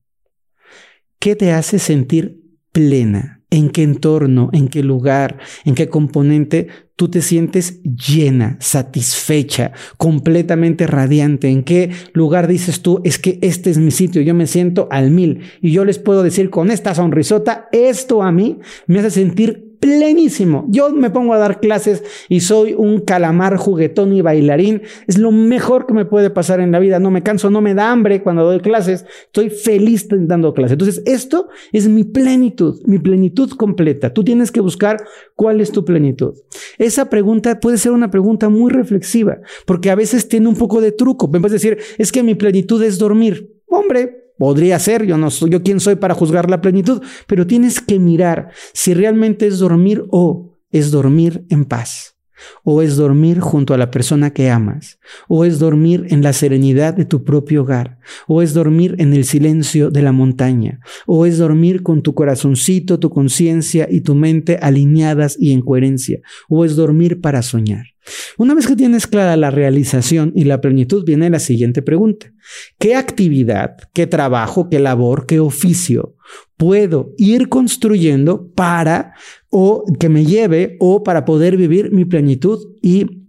¿Qué 1.19 1.37
te 1.37 1.52
hace 1.52 1.79
sentir 1.79 2.41
plena, 2.73 3.43
en 3.50 3.69
qué 3.69 3.83
entorno, 3.83 4.49
en 4.52 4.69
qué 4.69 4.83
lugar, 4.83 5.38
en 5.64 5.75
qué 5.75 5.88
componente 5.88 6.69
tú 6.97 7.09
te 7.09 7.21
sientes 7.21 7.83
llena, 7.83 8.57
satisfecha, 8.61 9.73
completamente 9.99 10.87
radiante, 10.87 11.49
en 11.49 11.62
qué 11.64 11.91
lugar 12.12 12.47
dices 12.47 12.81
tú, 12.81 13.00
es 13.05 13.19
que 13.19 13.38
este 13.43 13.71
es 13.71 13.79
mi 13.79 13.91
sitio, 13.91 14.23
yo 14.23 14.35
me 14.35 14.47
siento 14.47 14.88
al 14.91 15.11
mil 15.11 15.41
y 15.61 15.73
yo 15.73 15.85
les 15.85 15.99
puedo 15.99 16.23
decir 16.23 16.49
con 16.49 16.71
esta 16.71 16.95
sonrisota, 16.95 17.69
esto 17.73 18.23
a 18.23 18.33
mí 18.33 18.59
me 18.87 19.00
hace 19.00 19.11
sentir 19.11 19.72
plenísimo. 19.82 20.64
Yo 20.68 20.90
me 20.92 21.10
pongo 21.10 21.34
a 21.34 21.38
dar 21.38 21.58
clases 21.58 22.04
y 22.28 22.38
soy 22.38 22.72
un 22.72 23.00
calamar 23.00 23.56
juguetón 23.56 24.12
y 24.12 24.22
bailarín. 24.22 24.82
Es 25.08 25.18
lo 25.18 25.32
mejor 25.32 25.86
que 25.86 25.92
me 25.92 26.04
puede 26.04 26.30
pasar 26.30 26.60
en 26.60 26.70
la 26.70 26.78
vida. 26.78 27.00
No 27.00 27.10
me 27.10 27.24
canso, 27.24 27.50
no 27.50 27.60
me 27.60 27.74
da 27.74 27.90
hambre 27.90 28.22
cuando 28.22 28.44
doy 28.44 28.60
clases. 28.60 29.04
Estoy 29.24 29.50
feliz 29.50 30.06
dando 30.08 30.54
clases. 30.54 30.74
Entonces, 30.74 31.02
esto 31.04 31.48
es 31.72 31.88
mi 31.88 32.04
plenitud, 32.04 32.80
mi 32.86 33.00
plenitud 33.00 33.50
completa. 33.50 34.14
Tú 34.14 34.22
tienes 34.22 34.52
que 34.52 34.60
buscar 34.60 35.02
cuál 35.34 35.60
es 35.60 35.72
tu 35.72 35.84
plenitud. 35.84 36.34
Esa 36.78 37.10
pregunta 37.10 37.58
puede 37.58 37.76
ser 37.76 37.90
una 37.90 38.08
pregunta 38.08 38.48
muy 38.48 38.70
reflexiva, 38.70 39.40
porque 39.66 39.90
a 39.90 39.96
veces 39.96 40.28
tiene 40.28 40.46
un 40.46 40.54
poco 40.54 40.80
de 40.80 40.92
truco. 40.92 41.26
Me 41.26 41.40
puedes 41.40 41.60
decir, 41.60 41.78
es 41.98 42.12
que 42.12 42.22
mi 42.22 42.36
plenitud 42.36 42.80
es 42.84 43.00
dormir. 43.00 43.52
Hombre, 43.66 44.22
Podría 44.42 44.76
ser, 44.80 45.06
yo 45.06 45.16
no 45.18 45.30
soy 45.30 45.50
yo 45.50 45.62
quién 45.62 45.78
soy 45.78 45.94
para 45.94 46.14
juzgar 46.14 46.50
la 46.50 46.61
plenitud, 46.61 47.00
pero 47.28 47.46
tienes 47.46 47.80
que 47.80 48.00
mirar 48.00 48.50
si 48.72 48.92
realmente 48.92 49.46
es 49.46 49.61
dormir 49.61 50.02
o 50.11 50.58
es 50.72 50.90
dormir 50.90 51.46
en 51.49 51.64
paz, 51.64 52.16
o 52.64 52.82
es 52.82 52.96
dormir 52.96 53.38
junto 53.38 53.72
a 53.72 53.78
la 53.78 53.92
persona 53.92 54.32
que 54.32 54.50
amas, 54.50 54.99
o 55.28 55.44
es 55.44 55.61
dormir 55.61 56.06
en 56.08 56.25
la 56.25 56.32
serenidad 56.32 56.92
de 56.92 57.04
tu 57.04 57.22
propio 57.22 57.62
hogar, 57.62 58.00
o 58.26 58.42
es 58.42 58.52
dormir 58.52 58.96
en 58.99 59.14
el 59.14 59.26
silencio 59.26 59.92
de 59.92 60.02
la 60.02 60.11
montaña, 60.11 60.80
o 61.06 61.25
es 61.25 61.38
dormir 61.38 61.84
con 61.84 62.02
tu 62.02 62.12
corazoncito, 62.12 62.99
tu 62.99 63.11
conciencia 63.11 63.87
y 63.88 64.00
tu 64.00 64.16
mente 64.16 64.58
alineadas 64.61 65.37
y 65.38 65.52
en 65.52 65.61
coherencia, 65.61 66.18
o 66.49 66.64
es 66.64 66.75
dormir 66.75 67.20
para 67.20 67.42
soñar. 67.42 67.91
Una 68.38 68.54
vez 68.54 68.66
que 68.66 68.76
tienes 68.76 69.06
clara 69.06 69.37
la 69.37 69.50
realización 69.50 70.32
y 70.35 70.44
la 70.44 70.61
plenitud, 70.61 71.04
viene 71.04 71.30
la 71.30 71.38
siguiente 71.38 71.82
pregunta. 71.82 72.32
¿Qué 72.78 72.94
actividad, 72.97 73.76
qué 73.92 74.06
trabajo, 74.06 74.68
qué 74.68 74.80
labor, 74.80 75.26
qué 75.26 75.40
oficio 75.40 76.16
puedo 76.56 77.12
ir 77.18 77.49
construyendo 77.49 78.52
para 78.54 79.14
o 79.50 79.85
que 79.99 80.09
me 80.09 80.25
lleve 80.25 80.76
o 80.80 81.02
para 81.02 81.25
poder 81.25 81.56
vivir 81.56 81.92
mi 81.92 82.04
plenitud 82.04 82.59
y 82.80 83.22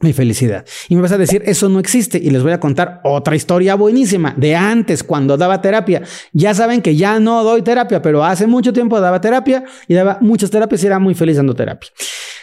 mi 0.00 0.12
felicidad. 0.12 0.64
Y 0.88 0.96
me 0.96 1.02
vas 1.02 1.12
a 1.12 1.18
decir, 1.18 1.42
eso 1.44 1.68
no 1.68 1.78
existe. 1.78 2.18
Y 2.18 2.30
les 2.30 2.42
voy 2.42 2.52
a 2.52 2.60
contar 2.60 3.00
otra 3.04 3.36
historia 3.36 3.74
buenísima 3.74 4.34
de 4.36 4.56
antes, 4.56 5.04
cuando 5.04 5.36
daba 5.36 5.60
terapia. 5.60 6.02
Ya 6.32 6.54
saben 6.54 6.82
que 6.82 6.96
ya 6.96 7.20
no 7.20 7.44
doy 7.44 7.62
terapia, 7.62 8.02
pero 8.02 8.24
hace 8.24 8.46
mucho 8.46 8.72
tiempo 8.72 9.00
daba 9.00 9.20
terapia 9.20 9.64
y 9.86 9.94
daba 9.94 10.18
muchas 10.20 10.50
terapias 10.50 10.82
y 10.82 10.86
era 10.86 10.98
muy 10.98 11.14
feliz 11.14 11.36
dando 11.36 11.54
terapia. 11.54 11.90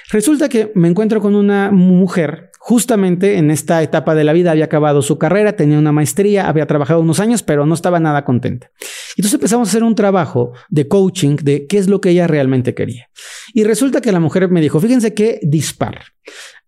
Resulta 0.09 0.47
que 0.47 0.71
me 0.75 0.87
encuentro 0.87 1.19
con 1.19 1.35
una 1.35 1.69
mujer 1.71 2.51
justamente 2.67 3.37
en 3.37 3.49
esta 3.49 3.81
etapa 3.81 4.13
de 4.13 4.25
la 4.25 4.33
vida, 4.33 4.51
había 4.51 4.65
acabado 4.65 5.01
su 5.01 5.17
carrera, 5.17 5.53
tenía 5.53 5.79
una 5.79 5.93
maestría, 5.93 6.49
había 6.49 6.65
trabajado 6.65 6.99
unos 6.99 7.21
años, 7.21 7.41
pero 7.41 7.65
no 7.65 7.73
estaba 7.73 8.01
nada 8.01 8.25
contenta. 8.25 8.71
Entonces 9.17 9.33
empezamos 9.33 9.67
a 9.67 9.71
hacer 9.71 9.83
un 9.83 9.95
trabajo 9.95 10.53
de 10.69 10.87
coaching 10.87 11.37
de 11.37 11.65
qué 11.67 11.79
es 11.79 11.89
lo 11.89 11.99
que 11.99 12.11
ella 12.11 12.27
realmente 12.27 12.75
quería. 12.75 13.09
Y 13.53 13.63
resulta 13.63 13.99
que 13.99 14.11
la 14.11 14.19
mujer 14.19 14.49
me 14.49 14.61
dijo, 14.61 14.79
fíjense 14.79 15.13
qué 15.13 15.39
dispar. 15.41 16.01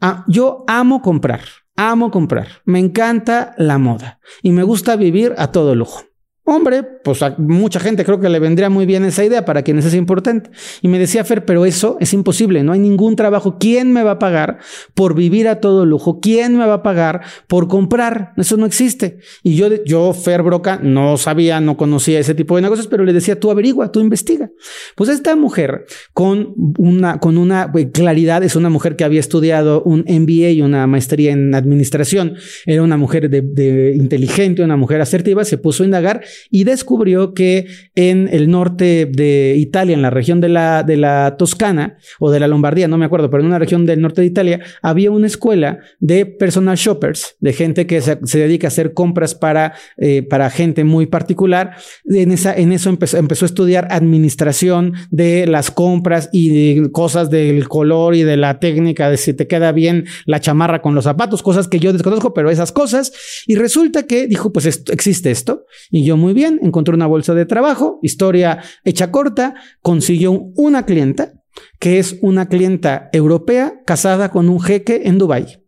Ah, 0.01 0.25
yo 0.27 0.63
amo 0.67 1.01
comprar, 1.01 1.41
amo 1.75 2.09
comprar, 2.09 2.61
me 2.65 2.79
encanta 2.79 3.53
la 3.57 3.77
moda 3.77 4.19
y 4.41 4.51
me 4.51 4.63
gusta 4.63 4.95
vivir 4.95 5.35
a 5.37 5.51
todo 5.51 5.75
lujo. 5.75 6.08
Hombre, 6.51 6.81
pues 6.81 7.21
a 7.21 7.35
mucha 7.37 7.79
gente 7.79 8.03
creo 8.03 8.19
que 8.19 8.27
le 8.27 8.39
vendría 8.39 8.71
muy 8.71 8.87
bien 8.87 9.05
esa 9.05 9.23
idea 9.23 9.45
para 9.45 9.61
quienes 9.61 9.85
es 9.85 9.93
importante. 9.93 10.49
Y 10.81 10.87
me 10.87 10.97
decía 10.97 11.23
Fer, 11.23 11.45
pero 11.45 11.63
eso 11.63 11.95
es 11.99 12.11
imposible, 12.11 12.63
no 12.63 12.71
hay 12.71 12.79
ningún 12.79 13.15
trabajo. 13.15 13.57
¿Quién 13.59 13.93
me 13.93 14.01
va 14.01 14.11
a 14.11 14.19
pagar 14.19 14.57
por 14.95 15.13
vivir 15.13 15.47
a 15.47 15.59
todo 15.59 15.85
lujo? 15.85 16.19
¿Quién 16.19 16.57
me 16.57 16.65
va 16.65 16.73
a 16.73 16.83
pagar 16.83 17.21
por 17.45 17.67
comprar? 17.67 18.33
Eso 18.35 18.57
no 18.57 18.65
existe. 18.65 19.19
Y 19.43 19.57
yo, 19.57 19.67
yo 19.85 20.11
Fer 20.13 20.41
Broca, 20.41 20.79
no 20.81 21.17
sabía, 21.17 21.61
no 21.61 21.77
conocía 21.77 22.17
ese 22.17 22.33
tipo 22.33 22.55
de 22.55 22.63
negocios, 22.63 22.87
pero 22.87 23.05
le 23.05 23.13
decía, 23.13 23.39
tú 23.39 23.51
averigua, 23.51 23.91
tú 23.91 23.99
investiga. 23.99 24.49
Pues 24.95 25.11
esta 25.11 25.35
mujer 25.35 25.85
con 26.13 26.55
una, 26.79 27.19
con 27.19 27.37
una 27.37 27.71
eh, 27.75 27.91
claridad, 27.91 28.41
es 28.41 28.55
una 28.55 28.69
mujer 28.69 28.95
que 28.95 29.03
había 29.03 29.19
estudiado 29.19 29.83
un 29.83 29.99
MBA 29.99 30.49
y 30.49 30.61
una 30.63 30.87
maestría 30.87 31.31
en 31.31 31.53
administración, 31.53 32.37
era 32.65 32.81
una 32.81 32.97
mujer 32.97 33.29
de, 33.29 33.43
de 33.43 33.93
inteligente, 33.95 34.63
una 34.63 34.77
mujer 34.77 34.99
asertiva, 34.99 35.45
se 35.45 35.59
puso 35.59 35.83
a 35.83 35.85
indagar 35.85 36.21
y 36.49 36.63
descubrió 36.63 37.33
que 37.33 37.67
en 37.95 38.29
el 38.31 38.49
norte 38.49 39.09
de 39.11 39.55
Italia, 39.57 39.93
en 39.93 40.01
la 40.01 40.09
región 40.09 40.41
de 40.41 40.49
la, 40.49 40.83
de 40.83 40.97
la 40.97 41.35
Toscana 41.37 41.97
o 42.19 42.31
de 42.31 42.39
la 42.39 42.47
Lombardía, 42.47 42.87
no 42.87 42.97
me 42.97 43.05
acuerdo, 43.05 43.29
pero 43.29 43.41
en 43.41 43.47
una 43.47 43.59
región 43.59 43.85
del 43.85 44.01
norte 44.01 44.21
de 44.21 44.27
Italia, 44.27 44.59
había 44.81 45.11
una 45.11 45.27
escuela 45.27 45.79
de 45.99 46.25
personal 46.25 46.77
shoppers, 46.77 47.35
de 47.39 47.53
gente 47.53 47.87
que 47.87 48.01
se, 48.01 48.15
dedica 48.15 48.67
a 48.67 48.69
hacer 48.69 48.93
compras 48.93 49.35
para, 49.35 49.73
eh, 49.97 50.23
para 50.23 50.49
gente 50.49 50.83
muy 50.83 51.05
particular. 51.05 51.75
En, 52.05 52.31
esa, 52.31 52.55
en 52.55 52.71
eso 52.71 52.89
empezó, 52.89 53.17
empezó 53.17 53.45
a 53.45 53.47
estudiar 53.47 53.87
administración 53.91 54.93
de 55.11 55.47
las 55.47 55.71
compras 55.71 56.29
y 56.31 56.89
cosas 56.89 57.29
del 57.29 57.67
color 57.67 58.15
y 58.15 58.23
de 58.23 58.37
la 58.37 58.59
técnica 58.59 59.09
de 59.09 59.17
si 59.17 59.33
te 59.33 59.47
queda 59.47 59.71
bien 59.71 60.05
la 60.25 60.39
chamarra 60.39 60.81
con 60.81 60.95
los 60.95 61.03
zapatos, 61.05 61.43
cosas 61.43 61.67
que 61.67 61.79
yo 61.79 61.93
desconozco, 61.93 62.33
pero 62.33 62.49
esas 62.49 62.71
cosas. 62.71 63.11
Y 63.47 63.55
resulta 63.55 64.03
que 64.03 64.27
dijo, 64.27 64.51
pues 64.51 64.65
existe 64.65 65.31
esto. 65.31 65.65
Y 65.91 66.03
yo 66.03 66.17
muy 66.17 66.28
bien, 66.33 66.59
encontró 66.63 66.95
una 66.95 67.07
bolsa 67.07 67.33
de 67.33 67.45
trabajo, 67.45 67.99
historia 68.01 68.61
hecha 68.83 69.11
corta, 69.11 69.55
consiguió 69.81 70.31
una 70.31 70.85
clienta, 70.85 71.33
que 71.79 71.99
es 71.99 72.17
una 72.21 72.47
clienta 72.47 73.09
europea 73.13 73.81
casada 73.85 74.31
con 74.31 74.49
un 74.49 74.61
jeque 74.61 75.03
en 75.05 75.17
Dubái. 75.17 75.63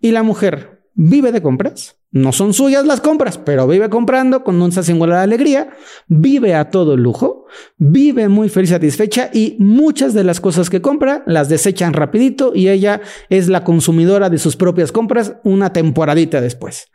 Y 0.00 0.12
la 0.12 0.22
mujer 0.22 0.84
vive 0.94 1.32
de 1.32 1.42
compras, 1.42 1.96
no 2.10 2.32
son 2.32 2.54
suyas 2.54 2.86
las 2.86 3.02
compras, 3.02 3.36
pero 3.36 3.66
vive 3.66 3.90
comprando 3.90 4.42
con 4.42 4.60
una 4.62 4.82
singular 4.82 5.18
alegría, 5.18 5.70
vive 6.06 6.54
a 6.54 6.70
todo 6.70 6.96
lujo, 6.96 7.46
vive 7.76 8.28
muy 8.28 8.48
feliz, 8.48 8.70
satisfecha 8.70 9.30
y 9.32 9.56
muchas 9.58 10.14
de 10.14 10.24
las 10.24 10.40
cosas 10.40 10.70
que 10.70 10.80
compra 10.80 11.22
las 11.26 11.48
desechan 11.50 11.92
rapidito 11.92 12.52
y 12.54 12.68
ella 12.68 13.02
es 13.28 13.48
la 13.48 13.62
consumidora 13.62 14.30
de 14.30 14.38
sus 14.38 14.56
propias 14.56 14.90
compras 14.90 15.34
una 15.44 15.72
temporadita 15.72 16.40
después. 16.40 16.86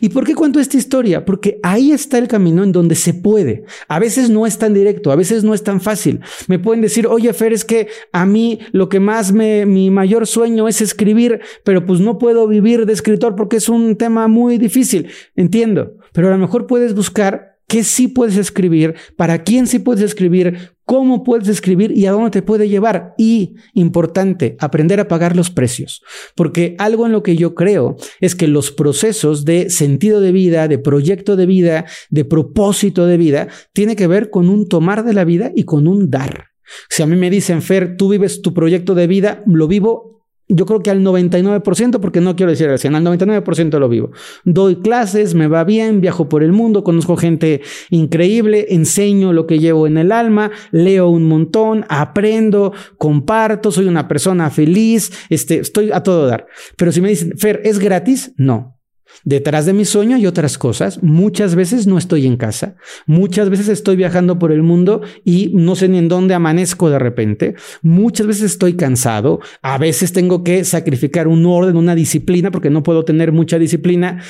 ¿Y 0.00 0.10
por 0.10 0.24
qué 0.24 0.34
cuento 0.34 0.60
esta 0.60 0.76
historia? 0.76 1.24
Porque 1.24 1.60
ahí 1.62 1.92
está 1.92 2.18
el 2.18 2.28
camino 2.28 2.62
en 2.62 2.72
donde 2.72 2.94
se 2.94 3.14
puede. 3.14 3.64
A 3.88 3.98
veces 3.98 4.28
no 4.28 4.46
es 4.46 4.58
tan 4.58 4.74
directo, 4.74 5.10
a 5.10 5.16
veces 5.16 5.44
no 5.44 5.54
es 5.54 5.62
tan 5.62 5.80
fácil. 5.80 6.20
Me 6.46 6.58
pueden 6.58 6.82
decir, 6.82 7.06
oye 7.06 7.32
Fer, 7.32 7.54
es 7.54 7.64
que 7.64 7.88
a 8.12 8.26
mí 8.26 8.58
lo 8.72 8.88
que 8.88 9.00
más 9.00 9.32
me, 9.32 9.64
mi 9.64 9.90
mayor 9.90 10.26
sueño 10.26 10.68
es 10.68 10.82
escribir, 10.82 11.40
pero 11.64 11.86
pues 11.86 12.00
no 12.00 12.18
puedo 12.18 12.46
vivir 12.46 12.84
de 12.84 12.92
escritor 12.92 13.34
porque 13.34 13.56
es 13.56 13.68
un 13.68 13.96
tema 13.96 14.28
muy 14.28 14.57
difícil, 14.58 15.08
entiendo, 15.36 15.96
pero 16.12 16.28
a 16.28 16.30
lo 16.30 16.38
mejor 16.38 16.66
puedes 16.66 16.94
buscar 16.94 17.58
qué 17.68 17.84
sí 17.84 18.08
puedes 18.08 18.36
escribir, 18.36 18.94
para 19.16 19.44
quién 19.44 19.66
sí 19.66 19.78
puedes 19.78 20.02
escribir, 20.02 20.72
cómo 20.86 21.22
puedes 21.22 21.48
escribir 21.48 21.92
y 21.92 22.06
a 22.06 22.12
dónde 22.12 22.30
te 22.30 22.42
puede 22.42 22.68
llevar. 22.68 23.14
Y, 23.18 23.56
importante, 23.74 24.56
aprender 24.58 25.00
a 25.00 25.06
pagar 25.06 25.36
los 25.36 25.50
precios, 25.50 26.02
porque 26.34 26.74
algo 26.78 27.04
en 27.04 27.12
lo 27.12 27.22
que 27.22 27.36
yo 27.36 27.54
creo 27.54 27.96
es 28.20 28.34
que 28.34 28.48
los 28.48 28.72
procesos 28.72 29.44
de 29.44 29.68
sentido 29.68 30.20
de 30.20 30.32
vida, 30.32 30.66
de 30.66 30.78
proyecto 30.78 31.36
de 31.36 31.44
vida, 31.44 31.84
de 32.08 32.24
propósito 32.24 33.04
de 33.04 33.18
vida, 33.18 33.48
tiene 33.74 33.96
que 33.96 34.06
ver 34.06 34.30
con 34.30 34.48
un 34.48 34.66
tomar 34.66 35.04
de 35.04 35.12
la 35.12 35.24
vida 35.24 35.52
y 35.54 35.64
con 35.64 35.86
un 35.86 36.10
dar. 36.10 36.46
Si 36.88 37.02
a 37.02 37.06
mí 37.06 37.16
me 37.16 37.30
dicen, 37.30 37.60
Fer, 37.60 37.96
tú 37.96 38.08
vives 38.08 38.40
tu 38.40 38.54
proyecto 38.54 38.94
de 38.94 39.06
vida, 39.06 39.42
lo 39.46 39.68
vivo 39.68 40.17
yo 40.48 40.66
creo 40.66 40.80
que 40.80 40.90
al 40.90 41.02
99%, 41.02 42.00
porque 42.00 42.20
no 42.20 42.34
quiero 42.36 42.50
decir 42.50 42.68
al 42.68 42.78
100, 42.78 42.94
al 42.94 43.04
99% 43.04 43.78
lo 43.78 43.88
vivo. 43.88 44.10
Doy 44.44 44.76
clases, 44.76 45.34
me 45.34 45.46
va 45.46 45.64
bien, 45.64 46.00
viajo 46.00 46.28
por 46.28 46.42
el 46.42 46.52
mundo, 46.52 46.84
conozco 46.84 47.16
gente 47.16 47.60
increíble, 47.90 48.66
enseño 48.70 49.32
lo 49.32 49.46
que 49.46 49.58
llevo 49.58 49.86
en 49.86 49.98
el 49.98 50.10
alma, 50.10 50.50
leo 50.70 51.08
un 51.08 51.24
montón, 51.24 51.84
aprendo, 51.88 52.72
comparto, 52.96 53.70
soy 53.70 53.86
una 53.86 54.08
persona 54.08 54.50
feliz, 54.50 55.12
este, 55.28 55.58
estoy 55.58 55.90
a 55.92 56.02
todo 56.02 56.26
dar. 56.26 56.46
Pero 56.76 56.92
si 56.92 57.00
me 57.00 57.10
dicen, 57.10 57.36
Fer, 57.36 57.60
¿es 57.64 57.78
gratis? 57.78 58.32
No. 58.36 58.77
Detrás 59.24 59.66
de 59.66 59.72
mi 59.72 59.84
sueño 59.84 60.16
hay 60.16 60.26
otras 60.26 60.58
cosas. 60.58 61.02
Muchas 61.02 61.54
veces 61.54 61.86
no 61.86 61.98
estoy 61.98 62.26
en 62.26 62.36
casa. 62.36 62.76
Muchas 63.06 63.50
veces 63.50 63.68
estoy 63.68 63.96
viajando 63.96 64.38
por 64.38 64.52
el 64.52 64.62
mundo 64.62 65.02
y 65.24 65.50
no 65.54 65.76
sé 65.76 65.88
ni 65.88 65.98
en 65.98 66.08
dónde 66.08 66.34
amanezco 66.34 66.90
de 66.90 66.98
repente. 66.98 67.54
Muchas 67.82 68.26
veces 68.26 68.44
estoy 68.44 68.74
cansado. 68.74 69.40
A 69.62 69.78
veces 69.78 70.12
tengo 70.12 70.44
que 70.44 70.64
sacrificar 70.64 71.28
un 71.28 71.44
orden, 71.46 71.76
una 71.76 71.94
disciplina, 71.94 72.50
porque 72.50 72.70
no 72.70 72.82
puedo 72.82 73.04
tener 73.04 73.32
mucha 73.32 73.58
disciplina 73.58 74.22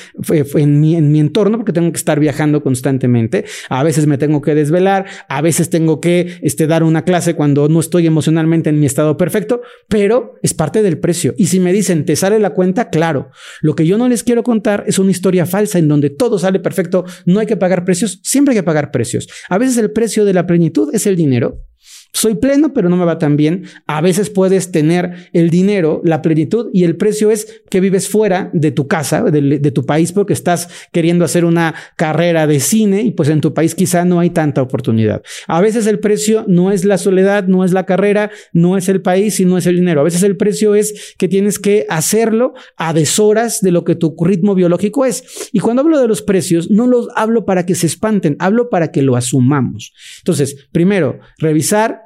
en 0.55 0.79
mi, 0.79 0.95
en 0.95 1.11
mi 1.11 1.19
entorno, 1.19 1.57
porque 1.57 1.73
tengo 1.73 1.91
que 1.91 1.97
estar 1.97 2.19
viajando 2.19 2.63
constantemente. 2.63 3.45
A 3.69 3.83
veces 3.83 4.07
me 4.07 4.17
tengo 4.17 4.41
que 4.41 4.55
desvelar. 4.55 5.05
A 5.27 5.41
veces 5.41 5.69
tengo 5.69 6.01
que 6.01 6.39
este, 6.41 6.67
dar 6.67 6.83
una 6.83 7.03
clase 7.03 7.35
cuando 7.35 7.69
no 7.69 7.79
estoy 7.79 8.07
emocionalmente 8.07 8.69
en 8.69 8.79
mi 8.79 8.85
estado 8.85 9.17
perfecto, 9.17 9.61
pero 9.87 10.35
es 10.41 10.53
parte 10.53 10.81
del 10.81 10.97
precio. 10.99 11.33
Y 11.37 11.47
si 11.47 11.59
me 11.59 11.73
dicen, 11.73 12.05
¿te 12.05 12.15
sale 12.15 12.39
la 12.39 12.51
cuenta? 12.51 12.89
Claro. 12.89 13.29
Lo 13.61 13.75
que 13.75 13.85
yo 13.85 13.97
no 13.97 14.07
les 14.07 14.23
quiero 14.23 14.43
contar 14.43 14.68
es 14.87 14.99
una 14.99 15.11
historia 15.11 15.45
falsa 15.45 15.79
en 15.79 15.87
donde 15.87 16.09
todo 16.09 16.39
sale 16.39 16.59
perfecto, 16.59 17.05
no 17.25 17.39
hay 17.39 17.47
que 17.47 17.57
pagar 17.57 17.85
precios, 17.85 18.19
siempre 18.23 18.53
hay 18.53 18.59
que 18.59 18.63
pagar 18.63 18.91
precios. 18.91 19.27
A 19.49 19.57
veces 19.57 19.77
el 19.77 19.91
precio 19.91 20.25
de 20.25 20.33
la 20.33 20.45
plenitud 20.47 20.89
es 20.93 21.05
el 21.07 21.15
dinero, 21.15 21.65
soy 22.11 22.35
pleno, 22.35 22.73
pero 22.73 22.89
no 22.89 22.97
me 22.97 23.05
va 23.05 23.19
tan 23.19 23.37
bien. 23.37 23.65
A 23.85 24.01
veces 24.01 24.29
puedes 24.29 24.71
tener 24.71 25.29
el 25.33 25.49
dinero, 25.49 26.01
la 26.03 26.21
plenitud, 26.21 26.69
y 26.73 26.83
el 26.83 26.95
precio 26.95 27.31
es 27.31 27.61
que 27.69 27.79
vives 27.79 28.09
fuera 28.09 28.49
de 28.53 28.71
tu 28.71 28.87
casa, 28.87 29.23
de, 29.23 29.71
tu 29.71 29.85
país, 29.85 30.11
porque 30.11 30.33
estás 30.33 30.69
queriendo 30.91 31.23
hacer 31.23 31.45
una 31.45 31.75
carrera 31.95 32.47
de 32.47 32.59
cine 32.59 33.03
y 33.03 33.11
pues 33.11 33.29
en 33.29 33.41
tu 33.41 33.53
país 33.53 33.75
quizá 33.75 34.05
no 34.05 34.19
hay 34.19 34.31
tanta 34.31 34.61
oportunidad. 34.61 35.21
A 35.47 35.61
veces 35.61 35.85
el 35.87 35.99
precio 35.99 36.45
no 36.47 36.71
es 36.71 36.85
la 36.85 36.97
soledad, 36.97 37.47
no 37.47 37.63
es 37.63 37.71
la 37.71 37.85
carrera, 37.85 38.31
no 38.53 38.77
es 38.77 38.89
el 38.89 39.01
país 39.01 39.39
y 39.39 39.45
no 39.45 39.57
es 39.57 39.67
el 39.67 39.75
dinero. 39.75 40.01
A 40.01 40.05
veces 40.05 40.23
el 40.23 40.37
precio 40.37 40.75
es 40.75 41.15
que 41.17 41.27
tienes 41.27 41.59
que 41.59 41.85
hacerlo 41.89 42.53
a 42.77 42.93
deshoras 42.93 43.61
de 43.61 43.71
lo 43.71 43.83
que 43.83 43.95
tu 43.95 44.15
ritmo 44.19 44.55
biológico 44.55 45.05
es. 45.05 45.49
Y 45.51 45.59
cuando 45.59 45.81
hablo 45.83 45.99
de 45.99 46.07
los 46.07 46.21
precios, 46.21 46.71
no 46.71 46.87
los 46.87 47.07
hablo 47.15 47.45
para 47.45 47.65
que 47.65 47.75
se 47.75 47.87
espanten, 47.87 48.35
hablo 48.39 48.69
para 48.69 48.91
que 48.91 49.01
lo 49.01 49.15
asumamos. 49.15 49.93
Entonces, 50.19 50.67
primero, 50.71 51.19
revisar 51.37 51.98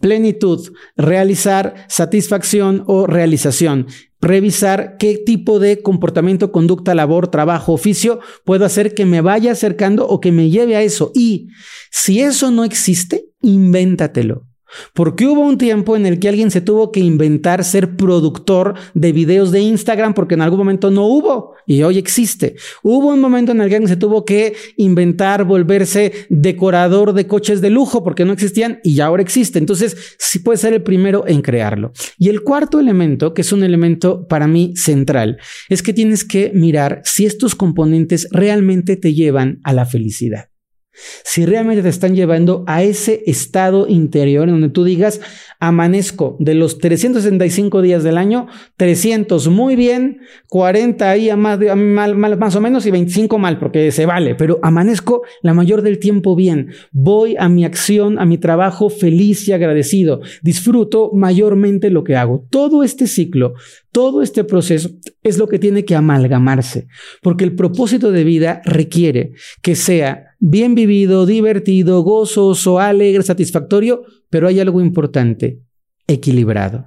plenitud, 0.00 0.72
realizar 0.96 1.86
satisfacción 1.88 2.84
o 2.86 3.06
realización, 3.06 3.86
revisar 4.20 4.96
qué 4.98 5.18
tipo 5.18 5.58
de 5.58 5.82
comportamiento, 5.82 6.52
conducta, 6.52 6.94
labor, 6.94 7.28
trabajo, 7.28 7.72
oficio 7.72 8.20
puedo 8.44 8.64
hacer 8.64 8.94
que 8.94 9.04
me 9.04 9.20
vaya 9.20 9.52
acercando 9.52 10.06
o 10.06 10.20
que 10.20 10.32
me 10.32 10.50
lleve 10.50 10.76
a 10.76 10.82
eso. 10.82 11.10
Y 11.14 11.48
si 11.90 12.20
eso 12.20 12.50
no 12.50 12.64
existe, 12.64 13.26
invéntatelo. 13.42 14.51
Porque 14.94 15.26
hubo 15.26 15.40
un 15.40 15.58
tiempo 15.58 15.96
en 15.96 16.06
el 16.06 16.18
que 16.18 16.28
alguien 16.28 16.50
se 16.50 16.60
tuvo 16.60 16.92
que 16.92 17.00
inventar 17.00 17.64
ser 17.64 17.96
productor 17.96 18.74
de 18.94 19.12
videos 19.12 19.50
de 19.52 19.60
Instagram 19.60 20.14
porque 20.14 20.34
en 20.34 20.42
algún 20.42 20.58
momento 20.58 20.90
no 20.90 21.06
hubo 21.06 21.54
y 21.66 21.82
hoy 21.82 21.98
existe. 21.98 22.56
Hubo 22.82 23.08
un 23.08 23.20
momento 23.20 23.52
en 23.52 23.60
el 23.60 23.68
que 23.68 23.76
alguien 23.76 23.88
se 23.88 23.96
tuvo 23.96 24.24
que 24.24 24.54
inventar 24.76 25.44
volverse 25.44 26.12
decorador 26.28 27.12
de 27.12 27.26
coches 27.26 27.60
de 27.60 27.70
lujo 27.70 28.02
porque 28.02 28.24
no 28.24 28.32
existían 28.32 28.80
y 28.82 29.00
ahora 29.00 29.22
existe. 29.22 29.58
Entonces, 29.58 30.16
sí 30.18 30.38
puede 30.38 30.58
ser 30.58 30.72
el 30.72 30.82
primero 30.82 31.24
en 31.26 31.42
crearlo. 31.42 31.92
Y 32.18 32.28
el 32.28 32.42
cuarto 32.42 32.80
elemento, 32.80 33.34
que 33.34 33.42
es 33.42 33.52
un 33.52 33.62
elemento 33.62 34.26
para 34.26 34.46
mí 34.46 34.72
central, 34.76 35.38
es 35.68 35.82
que 35.82 35.92
tienes 35.92 36.24
que 36.24 36.52
mirar 36.54 37.02
si 37.04 37.26
estos 37.26 37.54
componentes 37.54 38.28
realmente 38.30 38.96
te 38.96 39.14
llevan 39.14 39.60
a 39.64 39.72
la 39.72 39.86
felicidad. 39.86 40.51
Si 40.94 41.46
realmente 41.46 41.82
te 41.82 41.88
están 41.88 42.14
llevando 42.14 42.64
a 42.66 42.82
ese 42.82 43.22
estado 43.26 43.88
interior 43.88 44.48
en 44.48 44.54
donde 44.54 44.68
tú 44.68 44.84
digas, 44.84 45.20
amanezco 45.58 46.36
de 46.38 46.54
los 46.54 46.78
365 46.78 47.80
días 47.80 48.02
del 48.02 48.18
año, 48.18 48.46
300 48.76 49.48
muy 49.48 49.76
bien, 49.76 50.20
40 50.48 51.08
ahí 51.08 51.34
más, 51.36 51.58
mal, 51.76 52.36
más 52.36 52.56
o 52.56 52.60
menos 52.60 52.84
y 52.84 52.90
25 52.90 53.38
mal, 53.38 53.58
porque 53.58 53.90
se 53.90 54.04
vale, 54.04 54.34
pero 54.34 54.58
amanezco 54.62 55.22
la 55.40 55.54
mayor 55.54 55.82
del 55.82 55.98
tiempo 55.98 56.36
bien. 56.36 56.72
Voy 56.90 57.36
a 57.38 57.48
mi 57.48 57.64
acción, 57.64 58.18
a 58.18 58.26
mi 58.26 58.38
trabajo 58.38 58.90
feliz 58.90 59.48
y 59.48 59.52
agradecido. 59.52 60.20
Disfruto 60.42 61.10
mayormente 61.14 61.90
lo 61.90 62.04
que 62.04 62.16
hago. 62.16 62.46
Todo 62.50 62.82
este 62.82 63.06
ciclo, 63.06 63.54
todo 63.92 64.22
este 64.22 64.42
proceso 64.42 64.90
es 65.22 65.38
lo 65.38 65.46
que 65.46 65.58
tiene 65.58 65.84
que 65.84 65.94
amalgamarse, 65.94 66.88
porque 67.22 67.44
el 67.44 67.54
propósito 67.54 68.10
de 68.10 68.24
vida 68.24 68.62
requiere 68.64 69.32
que 69.60 69.76
sea 69.76 70.34
bien 70.40 70.74
vivido, 70.74 71.26
divertido, 71.26 72.02
gozoso, 72.02 72.80
alegre, 72.80 73.22
satisfactorio, 73.22 74.02
pero 74.30 74.48
hay 74.48 74.60
algo 74.60 74.80
importante, 74.80 75.60
equilibrado. 76.06 76.86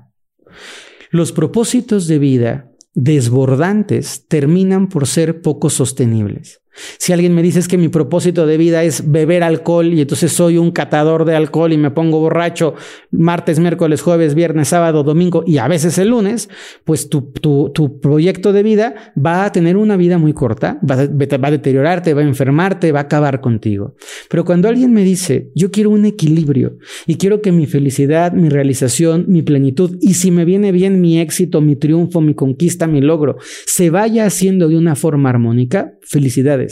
Los 1.12 1.32
propósitos 1.32 2.08
de 2.08 2.20
vida 2.20 2.72
desbordantes 2.96 4.26
terminan 4.28 4.90
por 4.90 5.06
ser 5.06 5.42
poco 5.42 5.70
sostenibles. 5.70 6.62
Si 6.98 7.14
alguien 7.14 7.34
me 7.34 7.42
dice 7.42 7.56
que 7.68 7.78
mi 7.78 7.88
propósito 7.88 8.46
de 8.46 8.58
vida 8.58 8.84
es 8.84 9.10
beber 9.10 9.44
alcohol 9.44 9.94
y 9.94 10.02
entonces 10.02 10.32
soy 10.32 10.58
un 10.58 10.72
catador 10.72 11.26
de 11.26 11.36
alcohol 11.36 11.72
y 11.72 11.78
me 11.78 11.92
pongo 11.92 12.20
borracho 12.20 12.76
martes, 13.12 13.60
miércoles, 13.60 14.02
jueves, 14.02 14.36
viernes, 14.36 14.68
sábado, 14.68 15.04
domingo 15.04 15.44
y 15.48 15.58
a 15.58 15.68
veces 15.68 15.98
el 15.98 16.10
lunes, 16.10 16.50
pues 16.84 17.10
tu, 17.10 17.32
tu, 17.32 18.00
proyecto 18.02 18.52
de 18.52 18.64
vida 18.64 19.14
va 19.18 19.46
a 19.46 19.52
tener 19.52 19.78
una 19.78 19.96
vida 19.96 20.18
muy 20.18 20.34
corta, 20.34 20.80
va 20.84 20.96
va 20.96 21.48
a 21.48 21.52
deteriorarte, 21.52 22.14
va 22.14 22.22
a 22.22 22.26
enfermarte, 22.26 22.92
va 22.92 23.00
a 23.00 23.04
acabar 23.04 23.42
contigo. 23.42 23.96
Pero 24.30 24.44
cuando 24.46 24.68
alguien 24.68 24.94
me 24.94 25.04
dice, 25.04 25.52
yo 25.56 25.72
quiero 25.72 25.90
un 25.90 26.06
equilibrio 26.06 26.78
y 27.06 27.16
quiero 27.16 27.42
que 27.42 27.52
mi 27.52 27.66
felicidad, 27.66 28.34
mi 28.34 28.50
realización, 28.50 29.26
mi 29.28 29.42
plenitud 29.42 29.98
y 30.02 30.16
si 30.16 30.32
me 30.32 30.46
viene 30.46 30.72
bien 30.72 31.02
mi 31.02 31.20
éxito, 31.20 31.62
mi 31.62 31.76
triunfo, 31.76 32.22
mi 32.22 32.34
conquista, 32.34 32.88
mi 32.88 33.02
logro, 33.02 33.38
se 33.66 33.90
vaya 33.90 34.26
haciendo 34.26 34.68
de 34.68 34.78
una 34.78 34.96
forma 34.96 35.30
armónica, 35.30 35.94
felicidades, 36.02 36.65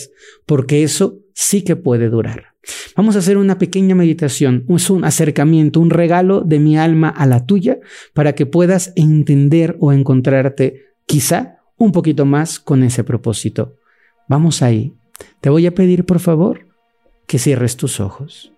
porque 0.45 0.83
eso 0.83 1.19
sí 1.33 1.63
que 1.63 1.75
puede 1.75 2.09
durar. 2.09 2.53
Vamos 2.95 3.15
a 3.15 3.19
hacer 3.19 3.37
una 3.37 3.57
pequeña 3.57 3.95
meditación, 3.95 4.65
es 4.69 4.89
un 4.89 5.03
acercamiento, 5.03 5.79
un 5.79 5.89
regalo 5.89 6.41
de 6.41 6.59
mi 6.59 6.77
alma 6.77 7.09
a 7.09 7.25
la 7.25 7.45
tuya 7.45 7.79
para 8.13 8.33
que 8.33 8.45
puedas 8.45 8.93
entender 8.95 9.75
o 9.79 9.91
encontrarte 9.91 10.85
quizá 11.05 11.57
un 11.77 11.91
poquito 11.91 12.25
más 12.25 12.59
con 12.59 12.83
ese 12.83 13.03
propósito. 13.03 13.75
Vamos 14.29 14.61
ahí. 14.61 14.93
Te 15.41 15.49
voy 15.49 15.65
a 15.65 15.75
pedir, 15.75 16.05
por 16.05 16.19
favor, 16.19 16.67
que 17.27 17.39
cierres 17.39 17.75
tus 17.75 17.99
ojos 17.99 18.53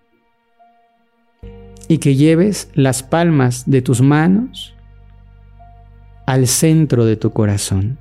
y 1.87 1.97
que 1.99 2.15
lleves 2.15 2.69
las 2.73 3.03
palmas 3.03 3.63
de 3.69 3.81
tus 3.81 4.01
manos 4.01 4.75
al 6.25 6.47
centro 6.47 7.05
de 7.05 7.15
tu 7.15 7.31
corazón. 7.31 7.99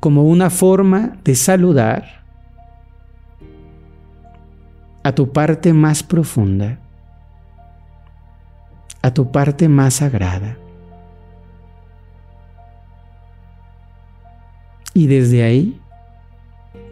Como 0.00 0.24
una 0.24 0.48
forma 0.48 1.18
de 1.22 1.34
saludar 1.34 2.24
a 5.02 5.12
tu 5.14 5.32
parte 5.32 5.72
más 5.72 6.02
profunda, 6.02 6.78
a 9.02 9.12
tu 9.12 9.30
parte 9.30 9.68
más 9.68 9.94
sagrada. 9.94 10.56
Y 14.92 15.06
desde 15.06 15.42
ahí 15.42 15.80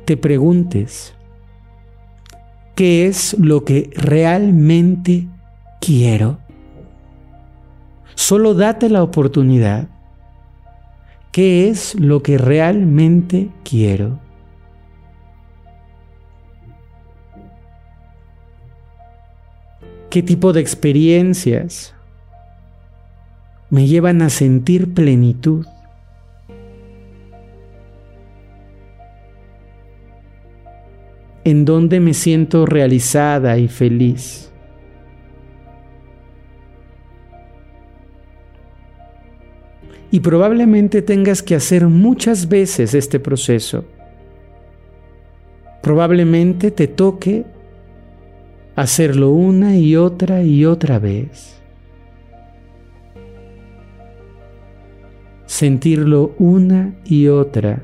te 0.05 0.16
preguntes, 0.16 1.14
¿qué 2.75 3.07
es 3.07 3.37
lo 3.38 3.64
que 3.64 3.90
realmente 3.94 5.27
quiero? 5.81 6.38
Solo 8.14 8.55
date 8.55 8.88
la 8.88 9.03
oportunidad. 9.03 9.88
¿Qué 11.38 11.68
es 11.68 11.94
lo 11.94 12.20
que 12.20 12.37
realmente 12.37 13.48
quiero? 13.62 14.18
¿Qué 20.11 20.24
tipo 20.24 20.53
de 20.53 20.61
experiencias 20.61 21.94
me 23.70 23.87
llevan 23.87 24.20
a 24.20 24.31
sentir 24.31 24.92
plenitud? 24.94 25.64
¿En 31.44 31.64
dónde 31.64 32.01
me 32.01 32.14
siento 32.14 32.66
realizada 32.66 33.59
y 33.59 33.68
feliz? 33.68 34.48
Y 40.11 40.21
probablemente 40.21 41.03
tengas 41.03 41.42
que 41.42 41.55
hacer 41.55 41.87
muchas 41.87 42.49
veces 42.49 42.94
este 42.94 43.21
proceso. 43.21 43.85
Probablemente 45.83 46.71
te 46.71 46.88
toque 46.88 47.44
hacerlo 48.75 49.31
una 49.31 49.77
y 49.77 49.97
otra 49.97 50.42
y 50.42 50.64
otra 50.64 50.99
vez. 50.99 51.61
Sentirlo 55.47 56.35
una 56.38 56.94
y 57.05 57.29
otra 57.29 57.83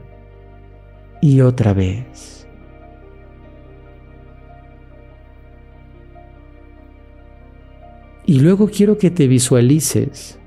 y 1.21 1.41
otra 1.41 1.75
vez. 1.75 2.47
Y 8.27 8.41
luego 8.41 8.69
quiero 8.69 8.97
que 8.97 9.11
te 9.11 9.27
visualices 9.27 10.39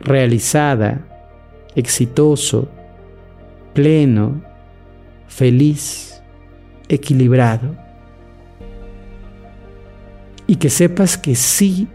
realizada, 0.00 1.06
exitoso, 1.74 2.68
pleno, 3.74 4.42
feliz 5.28 6.22
equilibrado. 6.88 7.74
Y 10.46 10.56
que 10.56 10.70
sepas 10.70 11.18
que 11.18 11.34
sí 11.34 11.88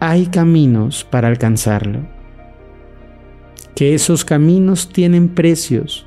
hay 0.00 0.26
caminos 0.26 1.04
para 1.04 1.28
alcanzarlo, 1.28 2.00
que 3.74 3.94
esos 3.94 4.24
caminos 4.24 4.88
tienen 4.88 5.28
precios. 5.28 6.06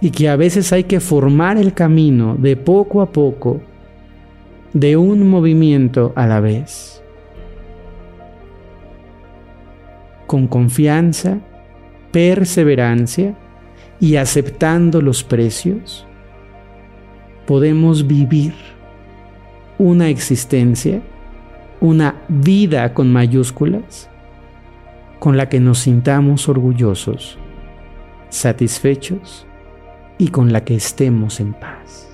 Y 0.00 0.10
que 0.10 0.28
a 0.28 0.34
veces 0.34 0.72
hay 0.72 0.84
que 0.84 0.98
formar 0.98 1.56
el 1.56 1.74
camino 1.74 2.34
de 2.36 2.56
poco 2.56 3.02
a 3.02 3.12
poco, 3.12 3.62
de 4.72 4.96
un 4.96 5.30
movimiento 5.30 6.12
a 6.16 6.26
la 6.26 6.40
vez, 6.40 7.01
con 10.32 10.46
confianza, 10.46 11.40
perseverancia 12.10 13.34
y 14.00 14.16
aceptando 14.16 15.02
los 15.02 15.22
precios, 15.22 16.06
podemos 17.46 18.06
vivir 18.06 18.54
una 19.76 20.08
existencia, 20.08 21.02
una 21.82 22.14
vida 22.28 22.94
con 22.94 23.12
mayúsculas, 23.12 24.08
con 25.18 25.36
la 25.36 25.50
que 25.50 25.60
nos 25.60 25.80
sintamos 25.80 26.48
orgullosos, 26.48 27.36
satisfechos 28.30 29.46
y 30.16 30.28
con 30.28 30.50
la 30.50 30.64
que 30.64 30.76
estemos 30.76 31.40
en 31.40 31.52
paz. 31.52 32.08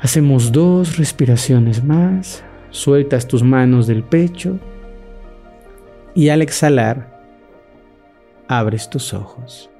Hacemos 0.00 0.50
dos 0.50 0.96
respiraciones 0.96 1.84
más, 1.84 2.42
sueltas 2.74 3.28
tus 3.28 3.44
manos 3.44 3.86
del 3.86 4.02
pecho 4.02 4.58
y 6.14 6.28
al 6.28 6.42
exhalar, 6.42 7.22
abres 8.48 8.90
tus 8.90 9.14
ojos. 9.14 9.70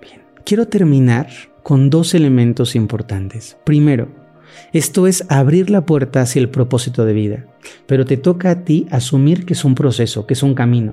Bien, 0.00 0.22
quiero 0.44 0.68
terminar 0.68 1.28
con 1.62 1.88
dos 1.88 2.14
elementos 2.14 2.76
importantes. 2.76 3.56
Primero, 3.64 4.08
esto 4.74 5.06
es 5.06 5.24
abrir 5.30 5.70
la 5.70 5.86
puerta 5.86 6.20
hacia 6.20 6.40
el 6.40 6.50
propósito 6.50 7.06
de 7.06 7.14
vida, 7.14 7.46
pero 7.86 8.04
te 8.04 8.18
toca 8.18 8.50
a 8.50 8.64
ti 8.64 8.86
asumir 8.90 9.46
que 9.46 9.54
es 9.54 9.64
un 9.64 9.74
proceso, 9.74 10.26
que 10.26 10.34
es 10.34 10.42
un 10.42 10.54
camino. 10.54 10.92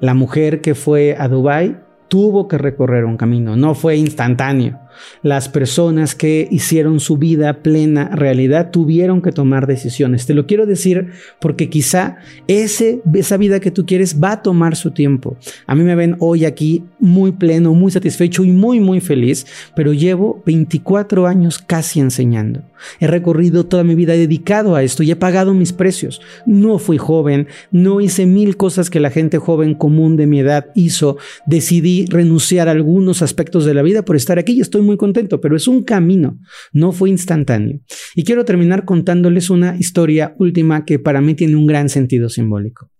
La 0.00 0.14
mujer 0.14 0.60
que 0.60 0.76
fue 0.76 1.16
a 1.18 1.26
Dubái 1.26 1.76
tuvo 2.06 2.46
que 2.46 2.58
recorrer 2.58 3.04
un 3.04 3.16
camino, 3.16 3.56
no 3.56 3.74
fue 3.74 3.96
instantáneo. 3.96 4.78
Las 5.22 5.48
personas 5.48 6.14
que 6.14 6.48
hicieron 6.50 7.00
su 7.00 7.16
vida 7.16 7.62
plena 7.62 8.08
realidad 8.08 8.70
tuvieron 8.70 9.22
que 9.22 9.32
tomar 9.32 9.66
decisiones. 9.66 10.26
Te 10.26 10.34
lo 10.34 10.46
quiero 10.46 10.66
decir 10.66 11.08
porque 11.40 11.68
quizá 11.68 12.16
ese, 12.48 13.02
esa 13.14 13.36
vida 13.36 13.60
que 13.60 13.70
tú 13.70 13.86
quieres 13.86 14.22
va 14.22 14.32
a 14.32 14.42
tomar 14.42 14.76
su 14.76 14.90
tiempo. 14.90 15.36
A 15.66 15.74
mí 15.74 15.84
me 15.84 15.94
ven 15.94 16.16
hoy 16.18 16.44
aquí 16.44 16.84
muy 16.98 17.32
pleno, 17.32 17.74
muy 17.74 17.92
satisfecho 17.92 18.44
y 18.44 18.52
muy, 18.52 18.80
muy 18.80 19.00
feliz, 19.00 19.46
pero 19.74 19.92
llevo 19.92 20.42
24 20.46 21.26
años 21.26 21.58
casi 21.58 22.00
enseñando. 22.00 22.62
He 23.00 23.06
recorrido 23.06 23.66
toda 23.66 23.84
mi 23.84 23.94
vida 23.94 24.12
dedicado 24.14 24.74
a 24.74 24.82
esto 24.82 25.02
y 25.02 25.10
he 25.10 25.16
pagado 25.16 25.54
mis 25.54 25.72
precios. 25.72 26.20
No 26.46 26.78
fui 26.78 26.98
joven, 26.98 27.48
no 27.70 28.00
hice 28.00 28.26
mil 28.26 28.56
cosas 28.56 28.90
que 28.90 29.00
la 29.00 29.10
gente 29.10 29.38
joven 29.38 29.74
común 29.74 30.16
de 30.16 30.26
mi 30.26 30.40
edad 30.40 30.66
hizo. 30.74 31.16
Decidí 31.46 32.06
renunciar 32.06 32.68
a 32.68 32.72
algunos 32.72 33.22
aspectos 33.22 33.64
de 33.64 33.74
la 33.74 33.82
vida 33.82 34.02
por 34.02 34.16
estar 34.16 34.38
aquí 34.38 34.52
y 34.52 34.60
estoy 34.60 34.81
muy 34.82 34.96
contento, 34.96 35.40
pero 35.40 35.56
es 35.56 35.68
un 35.68 35.82
camino, 35.82 36.38
no 36.72 36.92
fue 36.92 37.10
instantáneo. 37.10 37.80
Y 38.14 38.24
quiero 38.24 38.44
terminar 38.44 38.84
contándoles 38.84 39.50
una 39.50 39.76
historia 39.76 40.34
última 40.38 40.84
que 40.84 40.98
para 40.98 41.20
mí 41.20 41.34
tiene 41.34 41.56
un 41.56 41.66
gran 41.66 41.88
sentido 41.88 42.28
simbólico. 42.28 42.90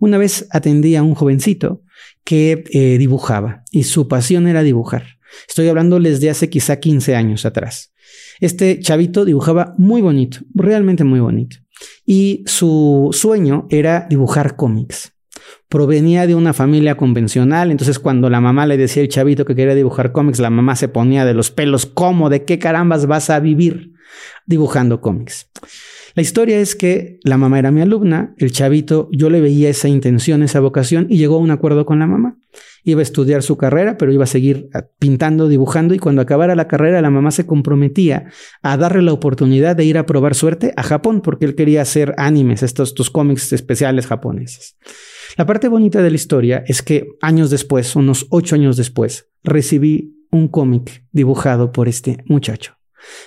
Una 0.00 0.18
vez 0.18 0.46
atendí 0.50 0.96
a 0.96 1.02
un 1.02 1.14
jovencito 1.14 1.82
que 2.24 2.64
eh, 2.72 2.98
dibujaba 2.98 3.64
y 3.70 3.84
su 3.84 4.08
pasión 4.08 4.46
era 4.46 4.62
dibujar. 4.62 5.04
Estoy 5.48 5.68
hablándoles 5.68 6.20
de 6.20 6.30
hace 6.30 6.50
quizá 6.50 6.78
15 6.78 7.14
años 7.14 7.44
atrás. 7.44 7.92
Este 8.40 8.80
chavito 8.80 9.24
dibujaba 9.24 9.74
muy 9.78 10.02
bonito, 10.02 10.38
realmente 10.54 11.04
muy 11.04 11.20
bonito. 11.20 11.56
Y 12.04 12.42
su 12.46 13.10
sueño 13.12 13.66
era 13.70 14.06
dibujar 14.08 14.56
cómics 14.56 15.11
provenía 15.72 16.26
de 16.26 16.34
una 16.34 16.52
familia 16.52 16.98
convencional, 16.98 17.70
entonces 17.70 17.98
cuando 17.98 18.28
la 18.28 18.42
mamá 18.42 18.66
le 18.66 18.76
decía 18.76 19.02
al 19.02 19.08
chavito 19.08 19.46
que 19.46 19.54
quería 19.54 19.74
dibujar 19.74 20.12
cómics, 20.12 20.38
la 20.38 20.50
mamá 20.50 20.76
se 20.76 20.86
ponía 20.86 21.24
de 21.24 21.32
los 21.32 21.50
pelos, 21.50 21.86
¿cómo? 21.86 22.28
¿De 22.28 22.44
qué 22.44 22.58
carambas 22.58 23.06
vas 23.06 23.30
a 23.30 23.40
vivir 23.40 23.94
dibujando 24.44 25.00
cómics? 25.00 25.48
La 26.14 26.20
historia 26.20 26.58
es 26.58 26.76
que 26.76 27.20
la 27.24 27.38
mamá 27.38 27.58
era 27.58 27.70
mi 27.70 27.80
alumna, 27.80 28.34
el 28.36 28.52
chavito, 28.52 29.08
yo 29.12 29.30
le 29.30 29.40
veía 29.40 29.70
esa 29.70 29.88
intención, 29.88 30.42
esa 30.42 30.60
vocación 30.60 31.06
y 31.08 31.16
llegó 31.16 31.36
a 31.36 31.38
un 31.38 31.50
acuerdo 31.50 31.86
con 31.86 31.98
la 32.00 32.06
mamá. 32.06 32.36
Iba 32.84 33.00
a 33.00 33.02
estudiar 33.02 33.42
su 33.42 33.56
carrera, 33.56 33.96
pero 33.96 34.12
iba 34.12 34.24
a 34.24 34.26
seguir 34.26 34.68
ah, 34.74 34.84
pintando, 34.98 35.48
dibujando 35.48 35.94
y 35.94 35.98
cuando 35.98 36.20
acabara 36.20 36.54
la 36.54 36.68
carrera 36.68 37.00
la 37.00 37.08
mamá 37.08 37.30
se 37.30 37.46
comprometía 37.46 38.26
a 38.60 38.76
darle 38.76 39.00
la 39.00 39.14
oportunidad 39.14 39.74
de 39.74 39.86
ir 39.86 39.96
a 39.96 40.04
probar 40.04 40.34
suerte 40.34 40.74
a 40.76 40.82
Japón 40.82 41.22
porque 41.22 41.46
él 41.46 41.54
quería 41.54 41.80
hacer 41.80 42.14
animes, 42.18 42.62
estos, 42.62 42.90
estos 42.90 43.08
cómics 43.08 43.54
especiales 43.54 44.06
japoneses. 44.06 44.76
La 45.36 45.46
parte 45.46 45.68
bonita 45.68 46.02
de 46.02 46.10
la 46.10 46.16
historia 46.16 46.62
es 46.66 46.82
que 46.82 47.08
años 47.22 47.50
después, 47.50 47.96
unos 47.96 48.26
ocho 48.30 48.54
años 48.54 48.76
después, 48.76 49.28
recibí 49.42 50.26
un 50.30 50.48
cómic 50.48 51.06
dibujado 51.12 51.72
por 51.72 51.88
este 51.88 52.18
muchacho, 52.26 52.76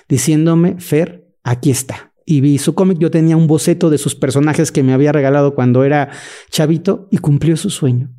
diciéndome, 0.07 0.79
Fer, 0.79 1.27
aquí 1.43 1.71
está. 1.71 2.13
Y 2.25 2.41
vi 2.41 2.57
su 2.57 2.73
cómic, 2.73 2.97
yo 2.97 3.11
tenía 3.11 3.37
un 3.37 3.47
boceto 3.47 3.89
de 3.89 3.99
sus 3.99 4.15
personajes 4.15 4.71
que 4.71 4.83
me 4.83 4.93
había 4.93 5.11
regalado 5.11 5.53
cuando 5.53 5.83
era 5.83 6.09
chavito 6.49 7.07
y 7.11 7.19
cumplió 7.19 7.55
su 7.55 7.69
sueño. 7.69 8.11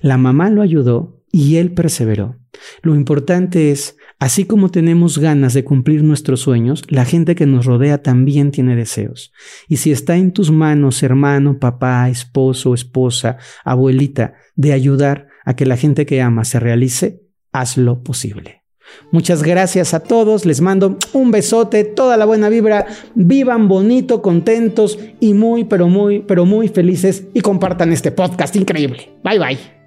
La 0.00 0.18
mamá 0.18 0.50
lo 0.50 0.62
ayudó 0.62 1.22
y 1.30 1.56
él 1.56 1.72
perseveró. 1.72 2.36
Lo 2.82 2.94
importante 2.94 3.70
es, 3.70 3.96
así 4.22 4.44
como 4.44 4.70
tenemos 4.70 5.18
ganas 5.18 5.52
de 5.52 5.64
cumplir 5.64 6.04
nuestros 6.04 6.42
sueños, 6.42 6.84
la 6.86 7.04
gente 7.04 7.34
que 7.34 7.44
nos 7.44 7.66
rodea 7.66 8.04
también 8.04 8.52
tiene 8.52 8.76
deseos. 8.76 9.32
Y 9.68 9.78
si 9.78 9.90
está 9.90 10.16
en 10.16 10.30
tus 10.30 10.52
manos, 10.52 11.02
hermano, 11.02 11.58
papá, 11.58 12.08
esposo, 12.08 12.72
esposa, 12.72 13.38
abuelita, 13.64 14.34
de 14.54 14.72
ayudar 14.72 15.26
a 15.44 15.56
que 15.56 15.66
la 15.66 15.76
gente 15.76 16.06
que 16.06 16.22
ama 16.22 16.44
se 16.44 16.60
realice, 16.60 17.24
hazlo 17.50 18.04
posible. 18.04 18.62
Muchas 19.10 19.42
gracias 19.42 19.92
a 19.92 19.98
todos, 19.98 20.46
les 20.46 20.60
mando 20.60 20.98
un 21.12 21.32
besote, 21.32 21.82
toda 21.82 22.16
la 22.16 22.24
buena 22.24 22.48
vibra, 22.48 22.86
vivan 23.16 23.66
bonito, 23.66 24.22
contentos 24.22 25.00
y 25.18 25.34
muy, 25.34 25.64
pero 25.64 25.88
muy, 25.88 26.20
pero 26.20 26.46
muy 26.46 26.68
felices 26.68 27.24
y 27.34 27.40
compartan 27.40 27.92
este 27.92 28.12
podcast 28.12 28.54
increíble. 28.54 29.18
Bye 29.24 29.38
bye. 29.40 29.81